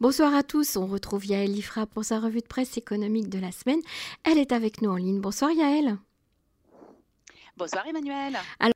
Bonsoir 0.00 0.34
à 0.34 0.42
tous, 0.42 0.76
on 0.76 0.86
retrouve 0.86 1.26
Yaël 1.26 1.56
Ifra 1.56 1.86
pour 1.86 2.04
sa 2.04 2.20
revue 2.20 2.40
de 2.40 2.46
presse 2.46 2.76
économique 2.76 3.28
de 3.28 3.38
la 3.38 3.52
semaine. 3.52 3.80
Elle 4.24 4.38
est 4.38 4.52
avec 4.52 4.82
nous 4.82 4.90
en 4.90 4.96
ligne. 4.96 5.20
Bonsoir 5.20 5.50
Yaël. 5.50 5.98
Bonsoir 7.56 7.86
Emmanuel. 7.86 8.38
Alors, 8.60 8.74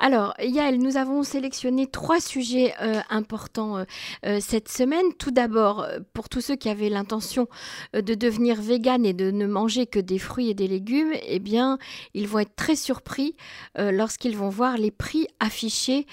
Yael, 0.00 0.78
nous 0.78 0.96
avons 0.96 1.22
sélectionné 1.22 1.86
trois 1.86 2.20
sujets 2.20 2.74
euh, 2.82 3.00
importants 3.10 3.78
euh, 3.78 3.84
euh, 4.26 4.38
cette 4.40 4.68
semaine. 4.68 5.06
Tout 5.18 5.30
d'abord, 5.30 5.86
pour 6.12 6.28
tous 6.28 6.40
ceux 6.40 6.56
qui 6.56 6.68
avaient 6.68 6.88
l'intention 6.88 7.48
de 7.94 8.14
devenir 8.14 8.60
vegan 8.60 9.04
et 9.06 9.12
de 9.12 9.30
ne 9.30 9.46
manger 9.46 9.86
que 9.86 9.98
des 9.98 10.18
fruits 10.18 10.50
et 10.50 10.54
des 10.54 10.68
légumes, 10.68 11.12
eh 11.26 11.38
bien, 11.38 11.78
ils 12.14 12.28
vont 12.28 12.40
être 12.40 12.56
très 12.56 12.76
surpris 12.76 13.36
lorsqu'ils 13.76 14.36
vont 14.36 14.48
voir 14.48 14.76
les 14.76 14.90
prix 14.90 15.26
affichés 15.40 16.06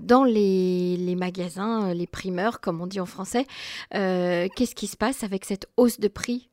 dans 0.00 0.24
les, 0.24 1.14
magasins, 1.16 1.94
les 1.94 2.06
primeurs, 2.06 2.60
comme 2.60 2.80
on 2.80 2.86
dit 2.86 3.00
en 3.00 3.06
français. 3.06 3.46
Qu'est-ce 3.90 4.74
qui 4.74 4.86
se 4.86 4.96
passe 4.96 5.24
avec 5.24 5.44
cette 5.44 5.66
hausse 5.76 6.00
de 6.00 6.08
prix? 6.08 6.49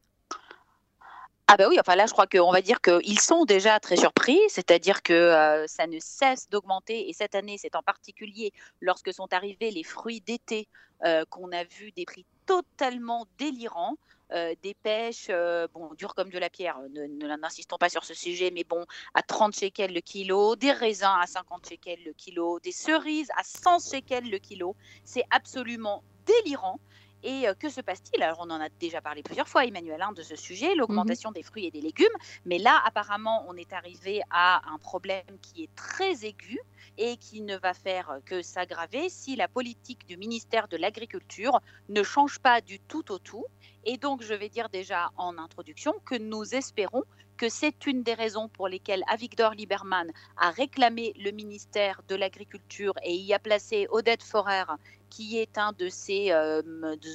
Ah 1.49 1.55
ben 1.55 1.69
oui, 1.69 1.77
enfin 1.79 1.95
là, 1.95 2.05
je 2.07 2.11
crois 2.11 2.27
qu'on 2.27 2.51
va 2.51 2.61
dire 2.61 2.81
qu'ils 2.81 3.21
sont 3.21 3.45
déjà 3.45 3.79
très 3.79 3.95
surpris, 3.95 4.37
c'est-à-dire 4.49 5.01
que 5.01 5.13
euh, 5.13 5.65
ça 5.65 5.87
ne 5.87 5.97
cesse 6.01 6.49
d'augmenter. 6.49 7.09
Et 7.09 7.13
cette 7.13 7.35
année, 7.35 7.57
c'est 7.57 7.77
en 7.77 7.81
particulier 7.81 8.51
lorsque 8.81 9.13
sont 9.13 9.31
arrivés 9.31 9.71
les 9.71 9.83
fruits 9.83 10.19
d'été 10.19 10.67
euh, 11.05 11.23
qu'on 11.29 11.53
a 11.53 11.63
vu 11.63 11.93
des 11.93 12.03
prix 12.03 12.25
totalement 12.45 13.25
délirants. 13.37 13.95
Euh, 14.33 14.55
des 14.61 14.73
pêches, 14.73 15.31
bon, 15.73 15.93
dures 15.97 16.13
comme 16.13 16.29
de 16.29 16.37
la 16.37 16.49
pierre, 16.49 16.77
n'insistons 16.89 17.77
pas 17.77 17.87
sur 17.87 18.03
ce 18.03 18.13
sujet, 18.13 18.51
mais 18.51 18.65
bon, 18.65 18.85
à 19.13 19.21
30 19.21 19.55
shekels 19.55 19.93
le 19.93 20.01
kilo, 20.01 20.57
des 20.57 20.73
raisins 20.73 21.15
à 21.21 21.25
50 21.27 21.65
shekels 21.69 22.03
le 22.05 22.11
kilo, 22.11 22.59
des 22.59 22.73
cerises 22.73 23.29
à 23.37 23.43
100 23.43 23.89
shekels 23.89 24.29
le 24.29 24.37
kilo. 24.37 24.75
C'est 25.05 25.23
absolument 25.29 26.03
délirant. 26.25 26.81
Et 27.23 27.45
que 27.59 27.69
se 27.69 27.81
passe-t-il? 27.81 28.21
Alors, 28.21 28.37
on 28.39 28.49
en 28.49 28.61
a 28.61 28.69
déjà 28.79 29.01
parlé 29.01 29.23
plusieurs 29.23 29.47
fois, 29.47 29.65
Emmanuel, 29.65 30.01
hein, 30.01 30.11
de 30.13 30.21
ce 30.21 30.35
sujet, 30.35 30.75
mmh 30.75 30.77
l'augmentation 30.77 31.31
des 31.31 31.43
fruits 31.43 31.65
et 31.65 31.71
des 31.71 31.81
légumes. 31.81 32.07
Mais 32.45 32.57
là, 32.57 32.81
apparemment, 32.85 33.45
on 33.47 33.55
est 33.55 33.73
arrivé 33.73 34.21
à 34.29 34.61
un 34.71 34.77
problème 34.77 35.25
qui 35.41 35.63
est 35.63 35.75
très 35.75 36.25
aigu 36.25 36.59
et 36.97 37.17
qui 37.17 37.41
ne 37.41 37.57
va 37.57 37.73
faire 37.73 38.19
que 38.25 38.41
s'aggraver 38.41 39.09
si 39.09 39.35
la 39.35 39.47
politique 39.47 40.05
du 40.07 40.17
ministère 40.17 40.67
de 40.67 40.77
l'Agriculture 40.77 41.59
ne 41.89 42.03
change 42.03 42.39
pas 42.39 42.61
du 42.61 42.79
tout 42.79 43.11
au 43.11 43.19
tout. 43.19 43.45
Et 43.83 43.97
donc, 43.97 44.21
je 44.21 44.33
vais 44.33 44.49
dire 44.49 44.69
déjà 44.69 45.11
en 45.17 45.37
introduction 45.37 45.93
que 46.05 46.15
nous 46.15 46.55
espérons 46.55 47.03
que 47.37 47.49
c'est 47.49 47.85
une 47.85 48.03
des 48.03 48.13
raisons 48.13 48.49
pour 48.49 48.67
lesquelles 48.67 49.03
Avigdor 49.07 49.53
Lieberman 49.53 50.11
a 50.37 50.51
réclamé 50.51 51.13
le 51.17 51.31
ministère 51.31 52.01
de 52.07 52.15
l'Agriculture 52.15 52.93
et 53.03 53.15
y 53.15 53.33
a 53.33 53.39
placé 53.39 53.87
Odette 53.91 54.23
Forer, 54.23 54.65
qui 55.09 55.37
est 55.37 55.57
un 55.57 55.71
de 55.71 55.87
ces 55.89 56.31
euh, 56.31 56.61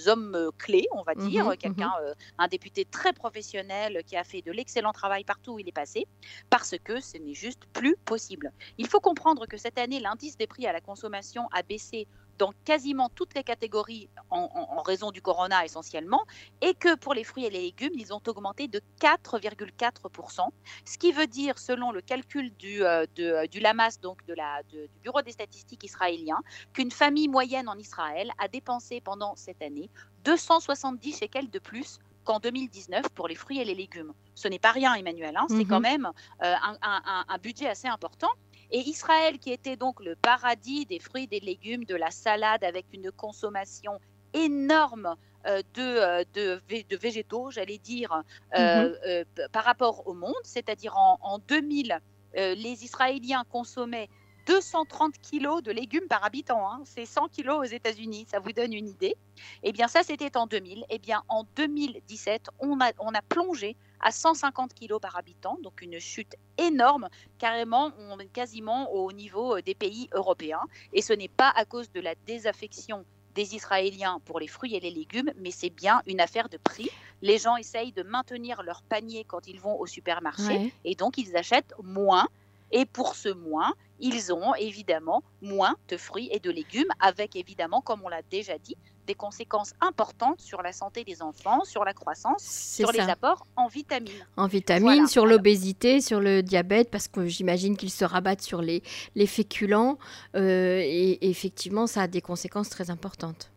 hommes 0.07 0.51
clés, 0.59 0.87
on 0.93 1.03
va 1.03 1.15
dire, 1.15 1.47
mhm, 1.47 1.57
quelqu'un, 1.57 1.93
mhm. 2.01 2.07
euh, 2.07 2.15
un 2.39 2.49
député 2.49 2.85
très 2.85 3.13
professionnel 3.13 4.03
qui 4.07 4.17
a 4.17 4.25
fait 4.25 4.43
de 4.43 4.53
l'excellent 4.53 4.93
travail 4.93 5.25
partout 5.25 5.55
où 5.55 5.59
il 5.59 5.69
est 5.69 5.73
passé, 5.73 6.07
parce 6.49 6.75
que 6.83 7.01
ce 7.01 7.19
n'est 7.19 7.35
juste 7.35 7.67
plus 7.73 7.97
possible. 8.05 8.53
Il 8.79 8.87
faut 8.87 9.01
comprendre 9.01 9.47
que 9.47 9.57
cette 9.57 9.79
année, 9.79 10.01
l'indice 10.01 10.37
des 10.37 10.47
prix 10.47 10.67
à 10.67 10.73
la 10.73 10.81
consommation 10.81 11.49
a 11.53 11.63
baissé 11.63 12.07
dans 12.39 12.53
quasiment 12.65 13.09
toutes 13.15 13.35
les 13.35 13.45
catégories 13.45 14.09
en, 14.31 14.83
raison 14.83 15.11
du 15.11 15.23
corona 15.23 15.65
essentiellement, 15.65 16.25
et 16.61 16.75
que 16.75 16.97
pour 16.97 17.15
les 17.15 17.25
fruits 17.25 17.45
et 17.45 17.51
les 17.51 17.61
légumes, 17.61 17.93
ils 17.95 18.13
ont 18.13 18.21
augmenté 18.27 18.67
de 18.67 18.81
4,4%, 19.01 20.49
ce 20.85 20.99
qui 20.99 21.13
veut 21.13 21.27
dire, 21.27 21.59
selon 21.59 21.93
le 21.93 22.01
calcul 22.01 22.53
du, 22.57 22.83
euh, 22.83 23.07
euh, 23.21 23.47
du 23.47 23.61
LAMAS, 23.61 23.99
donc 24.01 24.25
de 24.27 24.35
la, 24.35 24.63
du 24.65 24.89
Bureau 25.03 25.23
des 25.23 25.33
statistiques 25.33 25.85
israélien, 25.85 26.41
qu'une 26.73 26.91
famille 26.91 27.29
moyenne 27.29 27.69
en 27.69 27.79
Israël 27.79 28.33
a 28.39 28.49
dépensé 28.49 29.01
pendant 29.01 29.37
cette 29.37 29.63
année 29.63 29.89
270 30.25 31.19
shekels 31.19 31.51
de 31.51 31.59
plus 31.59 31.99
qu'en 32.25 32.39
2019 32.39 33.09
pour 33.15 33.29
les 33.29 33.35
fruits 33.35 33.61
et 33.61 33.65
les 33.65 33.75
légumes. 33.75 34.13
Ce 34.35 34.49
n'est 34.49 34.59
pas 34.59 34.73
rien, 34.73 34.95
Emmanuel, 34.95 35.37
hein, 35.37 35.47
c'est 35.49 35.65
quand 35.65 35.81
mhm. 35.81 35.83
même 35.83 36.11
euh, 36.43 36.55
un, 36.83 37.39
budget 37.39 37.69
assez 37.69 37.89
important. 37.89 38.31
Et 38.73 38.81
Israël, 38.81 39.39
qui 39.39 39.53
était 39.53 39.77
donc 39.77 40.01
le 40.01 40.17
paradis 40.17 40.87
des 40.87 40.99
fruits, 40.99 41.27
des 41.27 41.41
légumes, 41.41 41.85
de 41.85 41.95
la 41.95 42.11
salade, 42.11 42.65
avec 42.65 42.87
une 42.93 43.13
consommation 43.13 44.01
énorme 44.33 45.15
euh, 45.47 45.61
de, 45.75 45.83
euh, 45.83 46.25
de, 46.35 46.97
végétaux, 46.97 47.51
j'allais 47.51 47.79
dire, 47.79 48.23
euh, 48.57 48.95
mhm. 49.07 49.49
par 49.51 49.65
rapport 49.65 50.07
au 50.07 50.15
monde. 50.15 50.35
C'est-à-dire 50.45 50.97
en, 50.97 51.19
en 51.23 51.39
2000, 51.39 52.01
les 52.35 52.85
Israéliens 52.85 53.45
consommaient 53.51 54.09
230 54.47 55.19
kilos 55.21 55.63
de 55.63 55.71
légumes 55.71 56.09
par 56.09 56.25
habitant. 56.25 56.71
Hein. 56.71 56.81
C'est 56.85 57.05
100 57.05 57.29
kilos 57.29 57.59
aux 57.59 57.71
États-Unis, 57.71 58.27
ça 58.31 58.39
vous 58.39 58.53
donne 58.53 58.73
une 58.73 58.89
idée. 58.89 59.17
Eh 59.63 59.73
bien, 59.73 59.89
ça, 59.89 60.03
c'était 60.03 60.37
en 60.37 60.47
2000. 60.47 60.85
Eh 60.89 60.99
bien, 60.99 61.23
en 61.29 61.45
2017, 61.57 62.49
on 62.59 62.81
a, 62.81 62.93
on 62.99 63.13
a 63.15 63.23
plongé 63.23 63.77
à 64.03 64.11
150 64.11 64.75
kilos 64.75 65.01
par 65.01 65.17
habitant, 65.17 65.59
donc 65.63 65.81
une 65.81 65.99
chute 65.99 66.35
énorme, 66.59 67.09
carrément, 67.39 67.93
on 68.11 68.19
est 68.19 68.27
quasiment 68.27 68.93
au 68.93 69.13
niveau 69.13 69.57
euh, 69.57 69.63
des 69.63 69.75
pays 69.75 70.09
européens. 70.13 70.63
Et 70.93 71.03
ce 71.03 71.13
n'est 71.13 71.29
pas 71.29 71.53
à 71.55 71.65
cause 71.65 71.91
de 71.93 72.01
la 72.01 72.15
désaffection 72.27 73.05
des 73.35 73.55
Israéliens 73.55 74.21
pour 74.25 74.41
les 74.41 74.49
fruits 74.49 74.75
et 74.75 74.81
les 74.81 74.91
légumes, 74.91 75.31
mais 75.37 75.51
c'est 75.51 75.71
bien 75.71 76.03
une 76.07 76.21
affaire 76.21 76.49
de 76.49 76.59
prix. 76.59 76.91
Les 77.23 77.39
gens 77.39 77.57
essayent 77.57 77.93
de 77.93 78.03
maintenir 78.03 78.63
leur 78.63 78.83
panier 78.83 79.25
quand 79.25 79.47
ils 79.47 79.61
vont 79.61 79.79
au 79.79 79.87
supermarché 79.87 80.75
et 80.85 80.95
donc 80.95 81.17
ils 81.17 81.37
achètent 81.37 81.75
moins. 81.83 82.29
Et 82.73 82.87
pour 82.87 83.15
ce 83.15 83.29
moins, 83.29 83.75
ils 84.01 84.33
ont 84.33 84.55
évidemment 84.55 85.23
moins 85.43 85.77
de 85.89 85.97
fruits 85.97 86.29
et 86.33 86.41
de 86.41 86.51
légumes, 86.51 86.91
avec 87.01 87.37
évidemment, 87.37 87.83
comme 87.83 88.03
on 88.03 88.09
l'a 88.09 88.23
déjà 88.31 88.59
dit, 88.59 88.77
des 89.07 89.15
conséquences 89.15 89.75
importantes 89.81 90.41
sur 90.41 90.63
la 90.63 90.73
santé 90.73 91.05
des 91.05 91.23
enfants, 91.23 91.65
sur 91.65 91.85
la 91.85 91.93
croissance, 91.93 92.43
sur 92.43 92.93
les 92.93 93.01
apports 93.01 93.47
en 93.57 93.67
vitamines. 93.67 94.27
En 94.37 94.47
vitamines, 94.47 95.07
sur 95.07 95.27
l'obésité, 95.27 96.01
sur 96.01 96.21
le 96.21 96.43
diabète, 96.43 96.91
parce 96.91 97.09
que 97.09 97.27
j'imagine 97.27 97.77
qu'ils 97.77 97.91
se 97.91 98.05
rabattent 98.05 98.43
sur 98.43 98.63
les, 98.63 98.83
les 99.15 99.27
féculents. 99.27 99.99
Euh, 100.37 100.81
et, 100.83 101.29
effectivement, 101.29 101.87
ça 101.87 102.03
a 102.03 102.07
des 102.07 102.21
conséquences 102.21 102.69
très 102.69 102.91
importantes. 102.91 103.51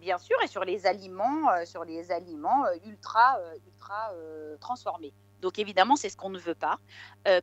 Bien 0.00 0.18
sûr, 0.18 0.36
et 0.42 0.46
sur 0.46 0.64
les 0.64 0.86
aliments, 0.86 1.50
euh, 1.50 1.64
sur 1.64 1.84
les 1.84 2.10
aliments 2.10 2.64
euh, 2.64 2.76
ultra, 2.86 3.38
ultra 3.66 4.12
transformés. 4.60 5.12
Donc 5.40 5.58
évidemment, 5.58 5.96
c'est 5.96 6.10
ce 6.10 6.18
qu'on 6.18 6.28
ne 6.28 6.38
veut 6.38 6.54
pas. 6.54 6.78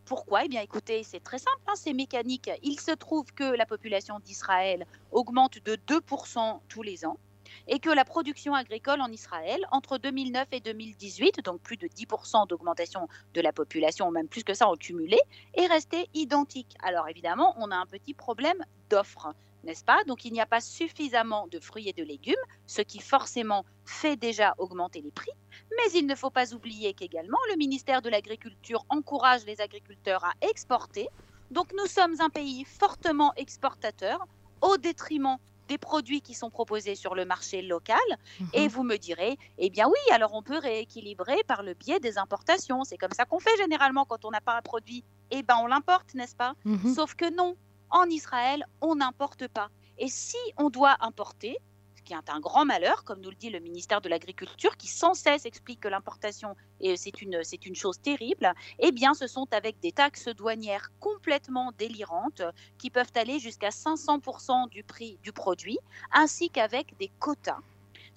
pourquoi? 0.05 0.45
Eh 0.45 0.47
bien 0.47 0.61
écoutez, 0.61 1.01
c'est 1.01 1.19
très 1.19 1.39
simple, 1.39 1.57
hein, 1.65 1.73
c'est 1.75 1.93
mécanique. 1.93 2.51
Il 2.61 2.79
se 2.79 2.91
trouve 2.91 3.25
que 3.33 3.55
la 3.55 3.65
population 3.65 4.19
d'Israël 4.19 4.85
augmente 5.11 5.57
de 5.65 5.75
2% 5.75 6.59
tous 6.67 6.83
les 6.83 7.05
ans 7.05 7.17
et 7.67 7.79
que 7.79 7.89
la 7.89 8.05
production 8.05 8.53
agricole 8.53 9.01
en 9.01 9.11
Israël, 9.11 9.65
entre 9.71 9.97
2009 9.97 10.47
et 10.51 10.59
2018, 10.59 11.43
donc 11.43 11.61
plus 11.61 11.77
de 11.77 11.87
10% 11.87 12.47
d'augmentation 12.47 13.07
de 13.33 13.41
la 13.41 13.53
population, 13.53 14.11
même 14.11 14.27
plus 14.27 14.43
que 14.43 14.53
ça 14.53 14.67
en 14.67 14.75
cumulé, 14.75 15.19
est 15.53 15.67
restée 15.67 16.09
identique. 16.13 16.75
Alors 16.81 17.07
évidemment, 17.07 17.55
on 17.57 17.71
a 17.71 17.75
un 17.75 17.85
petit 17.85 18.13
problème 18.13 18.63
d'offre, 18.89 19.33
n'est-ce 19.63 19.83
pas? 19.83 20.03
Donc 20.05 20.25
il 20.25 20.33
n'y 20.33 20.41
a 20.41 20.45
pas 20.45 20.61
suffisamment 20.61 21.47
de 21.47 21.59
fruits 21.59 21.89
et 21.89 21.93
de 21.93 22.03
légumes, 22.03 22.35
ce 22.65 22.81
qui 22.81 22.99
forcément 22.99 23.65
fait 23.85 24.15
déjà 24.15 24.53
augmenter 24.57 25.01
les 25.01 25.11
prix. 25.11 25.31
Mais 25.77 25.91
il 25.93 26.05
ne 26.05 26.15
faut 26.15 26.29
pas 26.29 26.53
oublier 26.53 26.93
qu'également 26.93 27.39
le 27.51 27.57
ministère 27.57 28.01
de 28.01 28.09
l'Agriculture 28.09 28.85
encourage 28.89 29.45
les 29.45 29.61
agriculteurs 29.61 30.23
à 30.23 30.33
exporter. 30.41 31.07
Donc 31.51 31.71
nous 31.77 31.87
sommes 31.87 32.19
un 32.19 32.29
pays 32.29 32.65
fortement 32.65 33.33
exportateur 33.35 34.25
au 34.61 34.77
détriment 34.77 35.37
des 35.67 35.77
produits 35.77 36.21
qui 36.21 36.33
sont 36.33 36.49
proposés 36.49 36.95
sur 36.95 37.15
le 37.15 37.25
marché 37.25 37.61
local. 37.61 37.97
Et 38.53 38.63
mhm. 38.63 38.67
vous 38.69 38.83
me 38.83 38.97
direz, 38.97 39.37
eh 39.57 39.69
bien 39.69 39.87
oui, 39.87 40.13
alors 40.13 40.33
on 40.33 40.41
peut 40.41 40.57
rééquilibrer 40.57 41.43
par 41.47 41.63
le 41.63 41.73
biais 41.73 41.99
des 41.99 42.17
importations. 42.17 42.83
C'est 42.83 42.97
comme 42.97 43.11
ça 43.11 43.25
qu'on 43.25 43.39
fait 43.39 43.55
généralement 43.57 44.05
quand 44.05 44.25
on 44.25 44.31
n'a 44.31 44.41
pas 44.41 44.57
un 44.57 44.61
produit. 44.61 45.03
Eh 45.31 45.43
bien 45.43 45.57
on 45.57 45.67
l'importe, 45.67 46.13
n'est-ce 46.13 46.35
pas? 46.35 46.53
Mhm. 46.65 46.93
Sauf 46.93 47.15
que 47.15 47.33
non, 47.33 47.55
en 47.89 48.05
Israël, 48.05 48.65
on 48.81 48.95
n'importe 48.95 49.47
pas. 49.47 49.69
Et 49.97 50.09
si 50.09 50.37
on 50.57 50.69
doit 50.69 50.95
importer, 50.99 51.57
qui 52.07 52.13
est 52.13 52.29
un 52.29 52.39
grand 52.39 52.63
malheur, 52.63 53.03
comme 53.03 53.19
nous 53.19 53.29
le 53.29 53.35
dit 53.35 53.49
le 53.49 53.59
ministère 53.59 53.99
de 53.99 54.07
l'Agriculture, 54.07 54.77
qui 54.77 54.87
sans 54.87 55.13
cesse 55.13 55.45
explique 55.45 55.81
que 55.81 55.89
l'importation 55.89 56.55
c'est 56.95 57.21
une, 57.21 57.75
chose 57.75 57.99
terrible, 57.99 58.53
eh 58.79 58.93
bien 58.93 59.13
ce 59.13 59.27
sont 59.27 59.47
avec 59.51 59.79
des 59.81 59.91
taxes 59.91 60.29
douanières 60.29 60.89
complètement 61.01 61.73
délirantes 61.77 62.43
qui 62.77 62.89
peuvent 62.89 63.11
aller 63.15 63.39
jusqu'à 63.39 63.69
500% 63.69 64.69
du 64.69 64.83
prix 64.83 65.19
du 65.21 65.33
produit, 65.33 65.79
ainsi 66.13 66.49
qu'avec 66.49 66.97
des 66.97 67.11
quotas. 67.19 67.59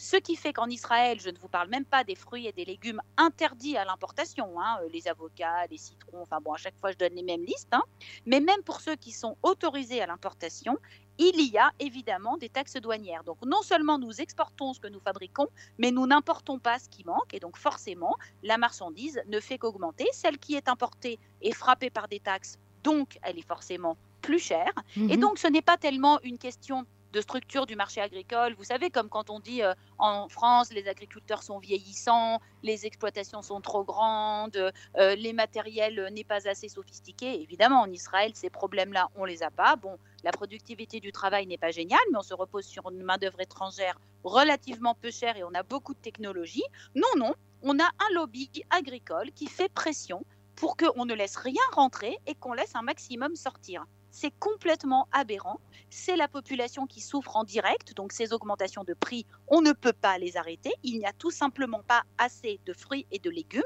Ce 0.02 0.16
qui 0.16 0.34
fait 0.34 0.54
qu'en 0.54 0.70
Israël, 0.70 1.20
je 1.20 1.28
ne 1.28 1.36
vous 1.36 1.48
parle 1.48 1.68
même 1.68 1.84
pas 1.84 2.04
des 2.04 2.14
fruits 2.14 2.46
et 2.46 2.52
des 2.52 2.64
légumes 2.64 3.02
interdits 3.18 3.76
à 3.76 3.84
l'importation, 3.84 4.58
hein, 4.58 4.78
les 4.94 5.06
avocats, 5.08 5.66
les 5.70 5.76
citrons, 5.76 6.22
enfin 6.22 6.40
bon, 6.40 6.54
à 6.54 6.56
chaque 6.56 6.78
fois 6.78 6.90
je 6.90 6.96
donne 6.96 7.12
les 7.12 7.22
mêmes 7.22 7.44
listes, 7.44 7.68
hein, 7.72 7.82
mais 8.24 8.40
même 8.40 8.62
pour 8.62 8.80
ceux 8.80 8.96
qui 8.96 9.12
sont 9.12 9.36
autorisés 9.42 10.00
à 10.00 10.06
l'importation, 10.06 10.78
il 11.18 11.38
y 11.52 11.58
a 11.58 11.70
évidemment 11.80 12.38
des 12.38 12.48
taxes 12.48 12.78
douanières. 12.78 13.24
Donc 13.24 13.44
non 13.44 13.60
seulement 13.60 13.98
nous 13.98 14.22
exportons 14.22 14.72
ce 14.72 14.80
que 14.80 14.88
nous 14.88 15.00
fabriquons, 15.00 15.48
mais 15.76 15.90
nous 15.90 16.06
n'importons 16.06 16.58
pas 16.58 16.78
ce 16.78 16.88
qui 16.88 17.04
manque. 17.04 17.34
Et 17.34 17.38
donc 17.38 17.58
forcément, 17.58 18.16
la 18.42 18.56
marchandise 18.56 19.20
ne 19.26 19.38
fait 19.38 19.58
qu'augmenter. 19.58 20.06
Celle 20.12 20.38
qui 20.38 20.54
est 20.54 20.70
importée 20.70 21.18
est 21.42 21.52
frappée 21.52 21.90
par 21.90 22.08
des 22.08 22.20
taxes, 22.20 22.58
donc 22.84 23.18
elle 23.22 23.38
est 23.38 23.46
forcément 23.46 23.98
plus 24.22 24.38
chère. 24.38 24.72
Et 24.96 25.16
mhm. 25.16 25.20
donc 25.20 25.38
ce 25.38 25.46
n'est 25.46 25.60
pas 25.60 25.76
tellement 25.76 26.20
une 26.22 26.38
question 26.38 26.86
de 27.12 27.20
structure 27.20 27.66
du 27.66 27.76
marché 27.76 28.00
agricole. 28.00 28.54
Vous 28.54 28.64
savez, 28.64 28.90
comme 28.90 29.08
quand 29.08 29.30
on 29.30 29.40
dit 29.40 29.62
euh, 29.62 29.74
en 29.98 30.28
France, 30.28 30.72
les 30.72 30.88
agriculteurs 30.88 31.42
sont 31.42 31.58
vieillissants, 31.58 32.40
les 32.62 32.86
exploitations 32.86 33.42
sont 33.42 33.60
trop 33.60 33.84
grandes, 33.84 34.72
euh, 34.98 35.14
les 35.16 35.32
matériels 35.32 36.08
n'est 36.12 36.24
pas 36.24 36.48
assez 36.48 36.68
sophistiqué. 36.68 37.40
Évidemment, 37.40 37.80
en 37.80 37.90
Israël, 37.90 38.32
ces 38.34 38.50
problèmes-là, 38.50 39.08
on 39.16 39.24
les 39.24 39.42
a 39.42 39.50
pas. 39.50 39.76
Bon, 39.76 39.98
la 40.22 40.32
productivité 40.32 41.00
du 41.00 41.12
travail 41.12 41.46
n'est 41.46 41.58
pas 41.58 41.70
géniale, 41.70 42.00
mais 42.12 42.18
on 42.18 42.22
se 42.22 42.34
repose 42.34 42.64
sur 42.64 42.90
une 42.90 43.02
main-d'œuvre 43.02 43.40
étrangère 43.40 43.98
relativement 44.24 44.94
peu 44.94 45.10
chère 45.10 45.36
et 45.36 45.44
on 45.44 45.54
a 45.54 45.62
beaucoup 45.62 45.94
de 45.94 46.00
technologie. 46.00 46.64
Non, 46.94 47.08
non, 47.16 47.34
on 47.62 47.78
a 47.78 47.84
un 47.84 48.14
lobby 48.14 48.50
agricole 48.70 49.32
qui 49.32 49.46
fait 49.46 49.72
pression 49.72 50.24
pour 50.56 50.76
qu'on 50.76 51.06
ne 51.06 51.14
laisse 51.14 51.36
rien 51.36 51.62
rentrer 51.72 52.18
et 52.26 52.34
qu'on 52.34 52.52
laisse 52.52 52.74
un 52.74 52.82
maximum 52.82 53.34
sortir. 53.34 53.86
C'est 54.10 54.32
complètement 54.38 55.08
aberrant. 55.12 55.60
C'est 55.88 56.16
la 56.16 56.28
population 56.28 56.86
qui 56.86 57.00
souffre 57.00 57.36
en 57.36 57.44
direct. 57.44 57.94
Donc 57.96 58.12
ces 58.12 58.32
augmentations 58.32 58.84
de 58.84 58.94
prix, 58.94 59.26
on 59.48 59.60
ne 59.60 59.72
peut 59.72 59.92
pas 59.92 60.18
les 60.18 60.36
arrêter. 60.36 60.72
Il 60.82 60.98
n'y 60.98 61.06
a 61.06 61.12
tout 61.12 61.30
simplement 61.30 61.82
pas 61.82 62.02
assez 62.18 62.60
de 62.66 62.72
fruits 62.72 63.06
et 63.10 63.18
de 63.18 63.30
légumes, 63.30 63.62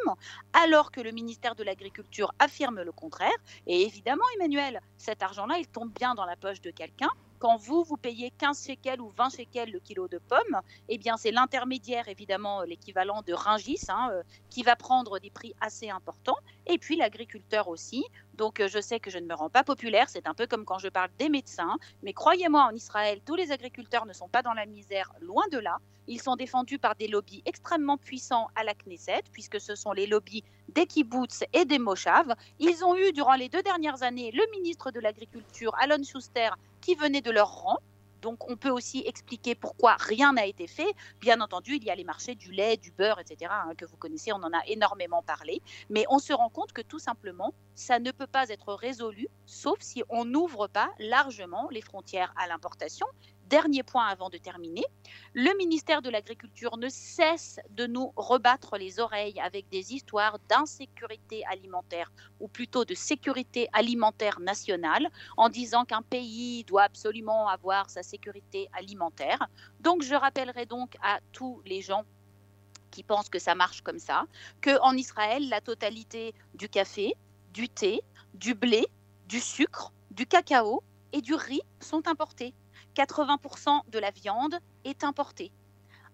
alors 0.52 0.90
que 0.90 1.00
le 1.00 1.10
ministère 1.12 1.54
de 1.54 1.64
l'Agriculture 1.64 2.32
affirme 2.38 2.82
le 2.82 2.92
contraire. 2.92 3.36
Et 3.66 3.82
évidemment, 3.82 4.24
Emmanuel, 4.36 4.80
cet 4.98 5.22
argent-là, 5.22 5.58
il 5.58 5.66
tombe 5.66 5.92
bien 5.92 6.14
dans 6.14 6.24
la 6.24 6.36
poche 6.36 6.60
de 6.60 6.70
quelqu'un 6.70 7.10
quand 7.44 7.58
vous, 7.58 7.82
vous 7.84 7.98
payez 7.98 8.30
15 8.38 8.64
shekels 8.64 9.02
ou 9.02 9.10
20 9.10 9.28
shekels 9.28 9.70
le 9.70 9.78
kilo 9.78 10.08
de 10.08 10.16
pommes, 10.16 10.62
eh 10.88 10.96
bien, 10.96 11.18
c'est 11.18 11.30
l'intermédiaire, 11.30 12.08
évidemment, 12.08 12.62
l'équivalent 12.62 13.20
de 13.20 13.34
Ringis, 13.34 13.82
hein, 13.88 14.08
euh, 14.12 14.22
qui 14.48 14.62
va 14.62 14.76
prendre 14.76 15.18
des 15.18 15.28
prix 15.28 15.54
assez 15.60 15.90
importants. 15.90 16.38
Et 16.66 16.78
puis, 16.78 16.96
l'agriculteur 16.96 17.68
aussi. 17.68 18.04
Donc, 18.34 18.60
euh, 18.60 18.68
je 18.68 18.80
sais 18.80 18.98
que 18.98 19.10
je 19.10 19.18
ne 19.18 19.26
me 19.26 19.34
rends 19.34 19.50
pas 19.50 19.64
populaire. 19.64 20.08
C'est 20.08 20.26
un 20.26 20.34
peu 20.34 20.46
comme 20.46 20.64
quand 20.64 20.78
je 20.78 20.88
parle 20.88 21.10
des 21.18 21.28
médecins. 21.28 21.76
Mais 22.02 22.12
croyez-moi, 22.12 22.62
en 22.62 22.74
Israël, 22.74 23.20
tous 23.24 23.34
les 23.34 23.52
agriculteurs 23.52 24.06
ne 24.06 24.12
sont 24.12 24.28
pas 24.28 24.42
dans 24.42 24.54
la 24.54 24.66
misère, 24.66 25.12
loin 25.20 25.44
de 25.52 25.58
là. 25.58 25.78
Ils 26.06 26.20
sont 26.20 26.36
défendus 26.36 26.78
par 26.78 26.94
des 26.96 27.08
lobbies 27.08 27.42
extrêmement 27.46 27.96
puissants 27.96 28.48
à 28.56 28.64
la 28.64 28.74
Knesset, 28.74 29.22
puisque 29.32 29.60
ce 29.60 29.74
sont 29.74 29.92
les 29.92 30.06
lobbies 30.06 30.44
des 30.68 30.86
kibbutz 30.86 31.44
et 31.52 31.64
des 31.64 31.78
moshav. 31.78 32.34
Ils 32.58 32.84
ont 32.84 32.96
eu, 32.96 33.12
durant 33.12 33.34
les 33.34 33.48
deux 33.48 33.62
dernières 33.62 34.02
années, 34.02 34.30
le 34.32 34.44
ministre 34.50 34.90
de 34.90 35.00
l'Agriculture, 35.00 35.74
Alon 35.80 36.02
Schuster, 36.02 36.50
qui 36.80 36.94
venaient 36.94 37.22
de 37.22 37.30
leur 37.30 37.48
rang. 37.48 37.78
Donc 38.24 38.50
on 38.50 38.56
peut 38.56 38.70
aussi 38.70 39.02
expliquer 39.06 39.54
pourquoi 39.54 39.96
rien 40.00 40.32
n'a 40.32 40.46
été 40.46 40.66
fait. 40.66 40.94
Bien 41.20 41.42
entendu, 41.42 41.76
il 41.76 41.84
y 41.84 41.90
a 41.90 41.94
les 41.94 42.04
marchés 42.04 42.34
du 42.34 42.52
lait, 42.52 42.78
du 42.78 42.90
beurre, 42.90 43.20
etc., 43.20 43.52
hein, 43.52 43.74
que 43.76 43.84
vous 43.84 43.98
connaissez, 43.98 44.32
on 44.32 44.36
en 44.36 44.52
a 44.54 44.64
énormément 44.66 45.22
parlé. 45.22 45.60
Mais 45.90 46.06
on 46.08 46.18
se 46.18 46.32
rend 46.32 46.48
compte 46.48 46.72
que 46.72 46.80
tout 46.80 46.98
simplement, 46.98 47.52
ça 47.74 47.98
ne 47.98 48.10
peut 48.12 48.26
pas 48.26 48.48
être 48.48 48.72
résolu, 48.72 49.28
sauf 49.44 49.78
si 49.80 50.02
on 50.08 50.24
n'ouvre 50.24 50.68
pas 50.68 50.88
largement 50.98 51.68
les 51.70 51.82
frontières 51.82 52.32
à 52.38 52.46
l'importation 52.46 53.06
Dernier 53.48 53.82
point 53.82 54.06
avant 54.06 54.30
de 54.30 54.38
terminer, 54.38 54.84
le 55.34 55.54
ministère 55.58 56.00
de 56.00 56.08
l'Agriculture 56.08 56.78
ne 56.78 56.88
cesse 56.88 57.60
de 57.70 57.86
nous 57.86 58.10
rebattre 58.16 58.78
les 58.78 59.00
oreilles 59.00 59.38
avec 59.38 59.68
des 59.68 59.92
histoires 59.92 60.38
d'insécurité 60.48 61.44
alimentaire, 61.44 62.10
ou 62.40 62.48
plutôt 62.48 62.86
de 62.86 62.94
sécurité 62.94 63.68
alimentaire 63.74 64.40
nationale, 64.40 65.10
en 65.36 65.50
disant 65.50 65.84
qu'un 65.84 66.00
pays 66.00 66.64
doit 66.64 66.84
absolument 66.84 67.48
avoir 67.48 67.90
sa 67.90 68.02
sécurité 68.02 68.68
alimentaire. 68.72 69.46
Donc 69.80 70.02
je 70.02 70.14
rappellerai 70.14 70.64
donc 70.64 70.96
à 71.02 71.20
tous 71.32 71.60
les 71.66 71.82
gens 71.82 72.04
qui 72.90 73.02
pensent 73.02 73.28
que 73.28 73.38
ça 73.38 73.54
marche 73.54 73.82
comme 73.82 73.98
ça, 73.98 74.24
qu'en 74.62 74.92
Israël, 74.96 75.50
la 75.50 75.60
totalité 75.60 76.34
du 76.54 76.70
café, 76.70 77.14
du 77.52 77.68
thé, 77.68 78.00
du 78.32 78.54
blé, 78.54 78.86
du 79.26 79.40
sucre, 79.40 79.92
du 80.10 80.26
cacao 80.26 80.82
et 81.12 81.20
du 81.20 81.34
riz 81.34 81.60
sont 81.80 82.08
importés 82.08 82.54
80% 82.94 83.90
de 83.90 83.98
la 83.98 84.10
viande 84.10 84.58
est 84.84 85.04
importée. 85.04 85.52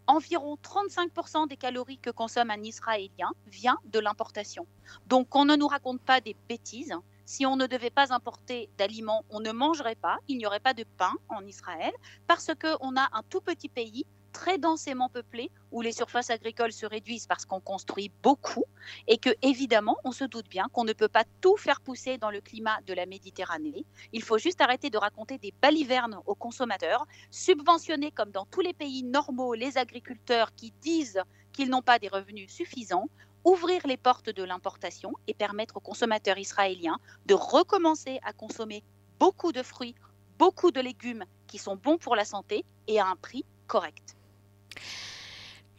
Environ 0.07 0.57
35% 0.63 1.49
des 1.49 1.57
calories 1.57 1.99
que 1.99 2.11
consomme 2.11 2.51
un 2.51 2.63
Israélien 2.63 3.31
vient 3.47 3.79
de 3.85 3.99
l'importation. 3.99 4.67
Donc 5.07 5.37
on 5.37 5.45
ne 5.45 5.57
nous 5.57 5.69
raconte 5.69 6.01
pas 6.01 6.21
des 6.21 6.35
bêtises. 6.49 6.95
Si 7.27 7.47
on 7.47 7.55
ne 7.55 7.67
devait 7.67 7.91
pas 7.91 8.13
importer 8.13 8.69
d'aliments, 8.77 9.25
on 9.31 9.39
ne 9.41 9.53
mangerait 9.53 9.95
pas, 9.95 10.19
il 10.27 10.39
n'y 10.39 10.47
aurait 10.47 10.59
pas 10.59 10.75
de 10.75 10.85
pain 10.97 11.13
en 11.29 11.47
Israël, 11.47 11.93
parce 12.27 12.51
qu'on 12.61 12.97
a 12.97 13.09
un 13.13 13.23
tout 13.29 13.41
petit 13.41 13.69
pays 13.69 14.05
très 14.33 14.59
densément 14.59 15.09
peuplé 15.09 15.51
où 15.71 15.81
les 15.83 15.93
surfaces 15.93 16.31
agricoles 16.31 16.73
se 16.73 16.87
réduisent 16.87 17.27
parce 17.27 17.45
qu'on 17.45 17.61
construit 17.61 18.11
beaucoup 18.23 18.65
et 19.07 19.19
que 19.19 19.31
évidemment 19.43 19.97
on 20.05 20.13
se 20.13 20.25
doute 20.25 20.49
bien 20.49 20.69
qu'on 20.73 20.85
ne 20.85 20.93
peut 20.93 21.09
pas 21.09 21.25
tout 21.41 21.57
faire 21.57 21.81
pousser 21.81 22.19
dans 22.19 22.31
le 22.31 22.41
climat 22.41 22.81
de 22.87 22.95
la 22.95 23.07
Méditerranée. 23.07 23.85
Il 24.13 24.23
faut 24.23 24.39
juste 24.39 24.61
arrêter 24.61 24.91
de 24.91 24.99
raconter 24.99 25.39
des 25.39 25.53
balivernes 25.63 26.21
aux 26.27 26.35
consommateurs, 26.35 27.07
subventionner 27.31 28.11
comme 28.11 28.31
dans 28.31 28.47
tous 28.47 28.61
les 28.61 28.73
pays 28.73 29.03
normaux 29.03 29.55
les 29.55 29.79
agriculteurs 29.79 30.55
qui 30.55 30.73
disent 30.81 31.23
qu'ils 31.53 31.71
n'ont 31.71 31.83
pas 31.83 31.99
des 31.99 32.09
revenus 32.09 32.53
suffisants, 32.53 33.09
ouvrir 33.45 33.87
les 33.87 33.97
portes 33.97 34.31
de 34.31 34.43
l'importation 34.43 35.13
et 35.27 35.35
permettre 35.35 35.77
aux 35.77 35.81
consommateurs 35.81 36.39
israéliens 36.39 36.99
de 37.27 37.35
recommencer 37.35 38.21
à 38.23 38.33
consommer 38.33 38.83
beaucoup 39.19 39.53
de 39.53 39.63
fruits, 39.63 39.95
beaucoup 40.39 40.71
de 40.71 40.81
légumes 40.81 41.25
qui 41.47 41.59
sont 41.59 41.77
bons 41.77 41.99
pour 41.99 42.17
la 42.17 42.25
santé 42.25 42.65
et 42.87 43.01
à 43.01 43.07
un 43.07 43.17
prix 43.17 43.45
correct. 43.67 44.17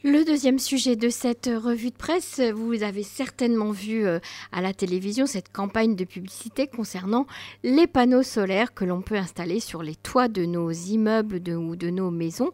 Le 0.03 0.25
deuxième 0.25 0.57
sujet 0.57 0.95
de 0.95 1.09
cette 1.09 1.45
revue 1.45 1.92
de 1.92 1.95
presse, 1.95 2.39
vous 2.39 2.81
avez 2.81 3.03
certainement 3.03 3.69
vu 3.69 4.03
euh, 4.03 4.18
à 4.51 4.59
la 4.59 4.74
télévision 4.74 5.27
cette 5.27 5.51
campagne 5.51 5.95
de 5.95 6.06
publicité 6.06 6.65
concernant 6.65 7.27
les 7.62 7.86
panneaux 7.86 8.24
solaires 8.24 8.74
que 8.74 8.83
l'on 8.83 9.03
peut 9.03 9.18
installer 9.18 9.59
sur 9.59 9.83
les 9.83 9.94
toits 9.94 10.27
de 10.27 10.44
nos 10.44 10.71
immeubles 10.71 11.48
ou 11.50 11.75
de 11.75 11.92
nos 11.92 12.09
maisons 12.09 12.50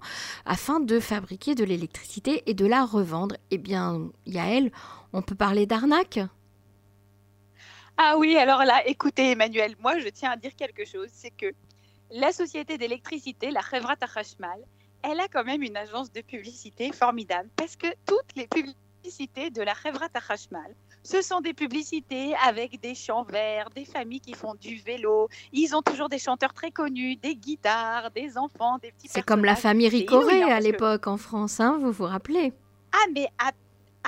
afin 0.46 0.82
de 0.82 1.00
fabriquer 1.00 1.56
de 1.56 1.64
l'électricité 1.64 2.44
et 2.48 2.54
de 2.54 2.66
la 2.66 2.84
revendre. 2.84 3.38
Eh 3.50 3.58
bien, 3.58 4.10
Yael, 4.26 4.70
on 5.14 5.22
peut 5.22 5.34
parler 5.34 5.66
d'arnaque? 5.66 6.20
Ah 7.96 8.16
oui, 8.18 8.36
alors 8.36 8.66
là, 8.66 8.86
écoutez 8.88 9.32
Emmanuel, 9.32 9.76
moi 9.80 9.98
je 10.00 10.10
tiens 10.10 10.32
à 10.32 10.36
dire 10.36 10.54
quelque 10.54 10.84
chose, 10.84 11.08
c'est 11.14 11.32
que 11.32 11.54
la 12.12 12.34
société 12.34 12.78
d'électricité, 12.78 13.52
la 13.52 13.62
Chevrat 13.62 13.96
Hashmal, 14.16 14.60
elle 15.04 15.20
a 15.20 15.28
quand 15.28 15.44
même 15.44 15.64
une 15.64 15.78
agence 15.78 16.12
de 16.12 16.22
publicité 16.22 16.92
formidable 16.92 17.50
parce 17.56 17.76
que 17.76 17.88
toutes 18.06 18.36
les 18.36 18.48
publicités 18.48 19.50
de 19.50 19.62
la 19.62 19.74
Chevrat 19.74 20.10
Hashmal, 20.30 20.76
ce 21.04 21.22
sont 21.22 21.40
des 21.40 21.54
publicités 21.54 22.36
avec 22.46 22.82
des 22.82 22.94
chants 22.94 23.24
verts, 23.24 23.70
des 23.70 23.86
familles 23.86 24.20
qui 24.20 24.34
font 24.34 24.56
du 24.56 24.78
vélo. 24.82 25.30
Ils 25.54 25.74
ont 25.76 25.82
toujours 25.82 26.10
des 26.10 26.20
chanteurs 26.20 26.54
très 26.54 26.72
connus, 26.72 27.16
des 27.16 27.36
guitares, 27.36 28.12
des 28.12 28.38
enfants, 28.38 28.78
des 28.80 28.92
petits. 28.92 29.08
C'est 29.08 29.22
comme 29.22 29.46
la 29.46 29.56
famille 29.56 29.88
Ricoré 29.88 30.44
à 30.44 30.60
l'époque 30.60 31.08
en 31.08 31.18
France, 31.18 31.60
hein, 31.60 31.78
vous 31.82 31.92
vous 31.92 32.06
rappelez? 32.06 32.52
Ah 32.92 33.10
mais 33.14 33.28
à 33.38 33.52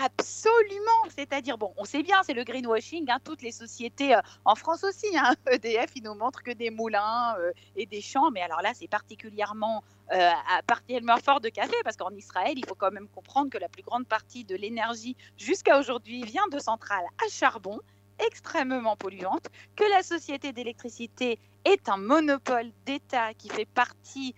Absolument. 0.01 1.09
C'est-à-dire, 1.17 1.57
bon, 1.57 1.73
on 1.75 1.83
sait 1.83 2.03
bien, 2.03 2.23
c'est 2.23 2.33
le 2.33 2.45
greenwashing. 2.45 3.11
Hein, 3.11 3.17
toutes 3.21 3.41
les 3.41 3.51
sociétés, 3.51 4.15
euh, 4.15 4.21
en 4.45 4.55
France 4.55 4.85
aussi, 4.85 5.07
hein, 5.17 5.33
EDF, 5.51 5.91
ils 5.95 6.03
nous 6.03 6.13
montrent 6.13 6.41
que 6.41 6.51
des 6.51 6.69
moulins 6.69 7.35
euh, 7.37 7.51
et 7.75 7.85
des 7.85 7.99
champs. 7.99 8.31
Mais 8.31 8.41
alors 8.41 8.61
là, 8.61 8.71
c'est 8.73 8.87
particulièrement, 8.87 9.83
euh, 10.13 10.31
particulièrement 10.65 11.17
fort 11.17 11.41
de 11.41 11.49
café 11.49 11.75
parce 11.83 11.97
qu'en 11.97 12.11
Israël, 12.11 12.53
il 12.55 12.65
faut 12.65 12.75
quand 12.75 12.91
même 12.91 13.09
comprendre 13.09 13.49
que 13.49 13.57
la 13.57 13.67
plus 13.67 13.83
grande 13.83 14.07
partie 14.07 14.45
de 14.45 14.55
l'énergie 14.55 15.17
jusqu'à 15.37 15.77
aujourd'hui 15.77 16.23
vient 16.23 16.47
de 16.49 16.59
centrales 16.59 17.05
à 17.25 17.29
charbon 17.29 17.77
extrêmement 18.19 18.97
polluantes, 18.97 19.47
que 19.77 19.85
la 19.89 20.03
société 20.03 20.51
d'électricité 20.51 21.39
est 21.63 21.87
un 21.87 21.95
monopole 21.95 22.69
d'État 22.85 23.33
qui 23.33 23.47
fait 23.47 23.65
partie 23.65 24.35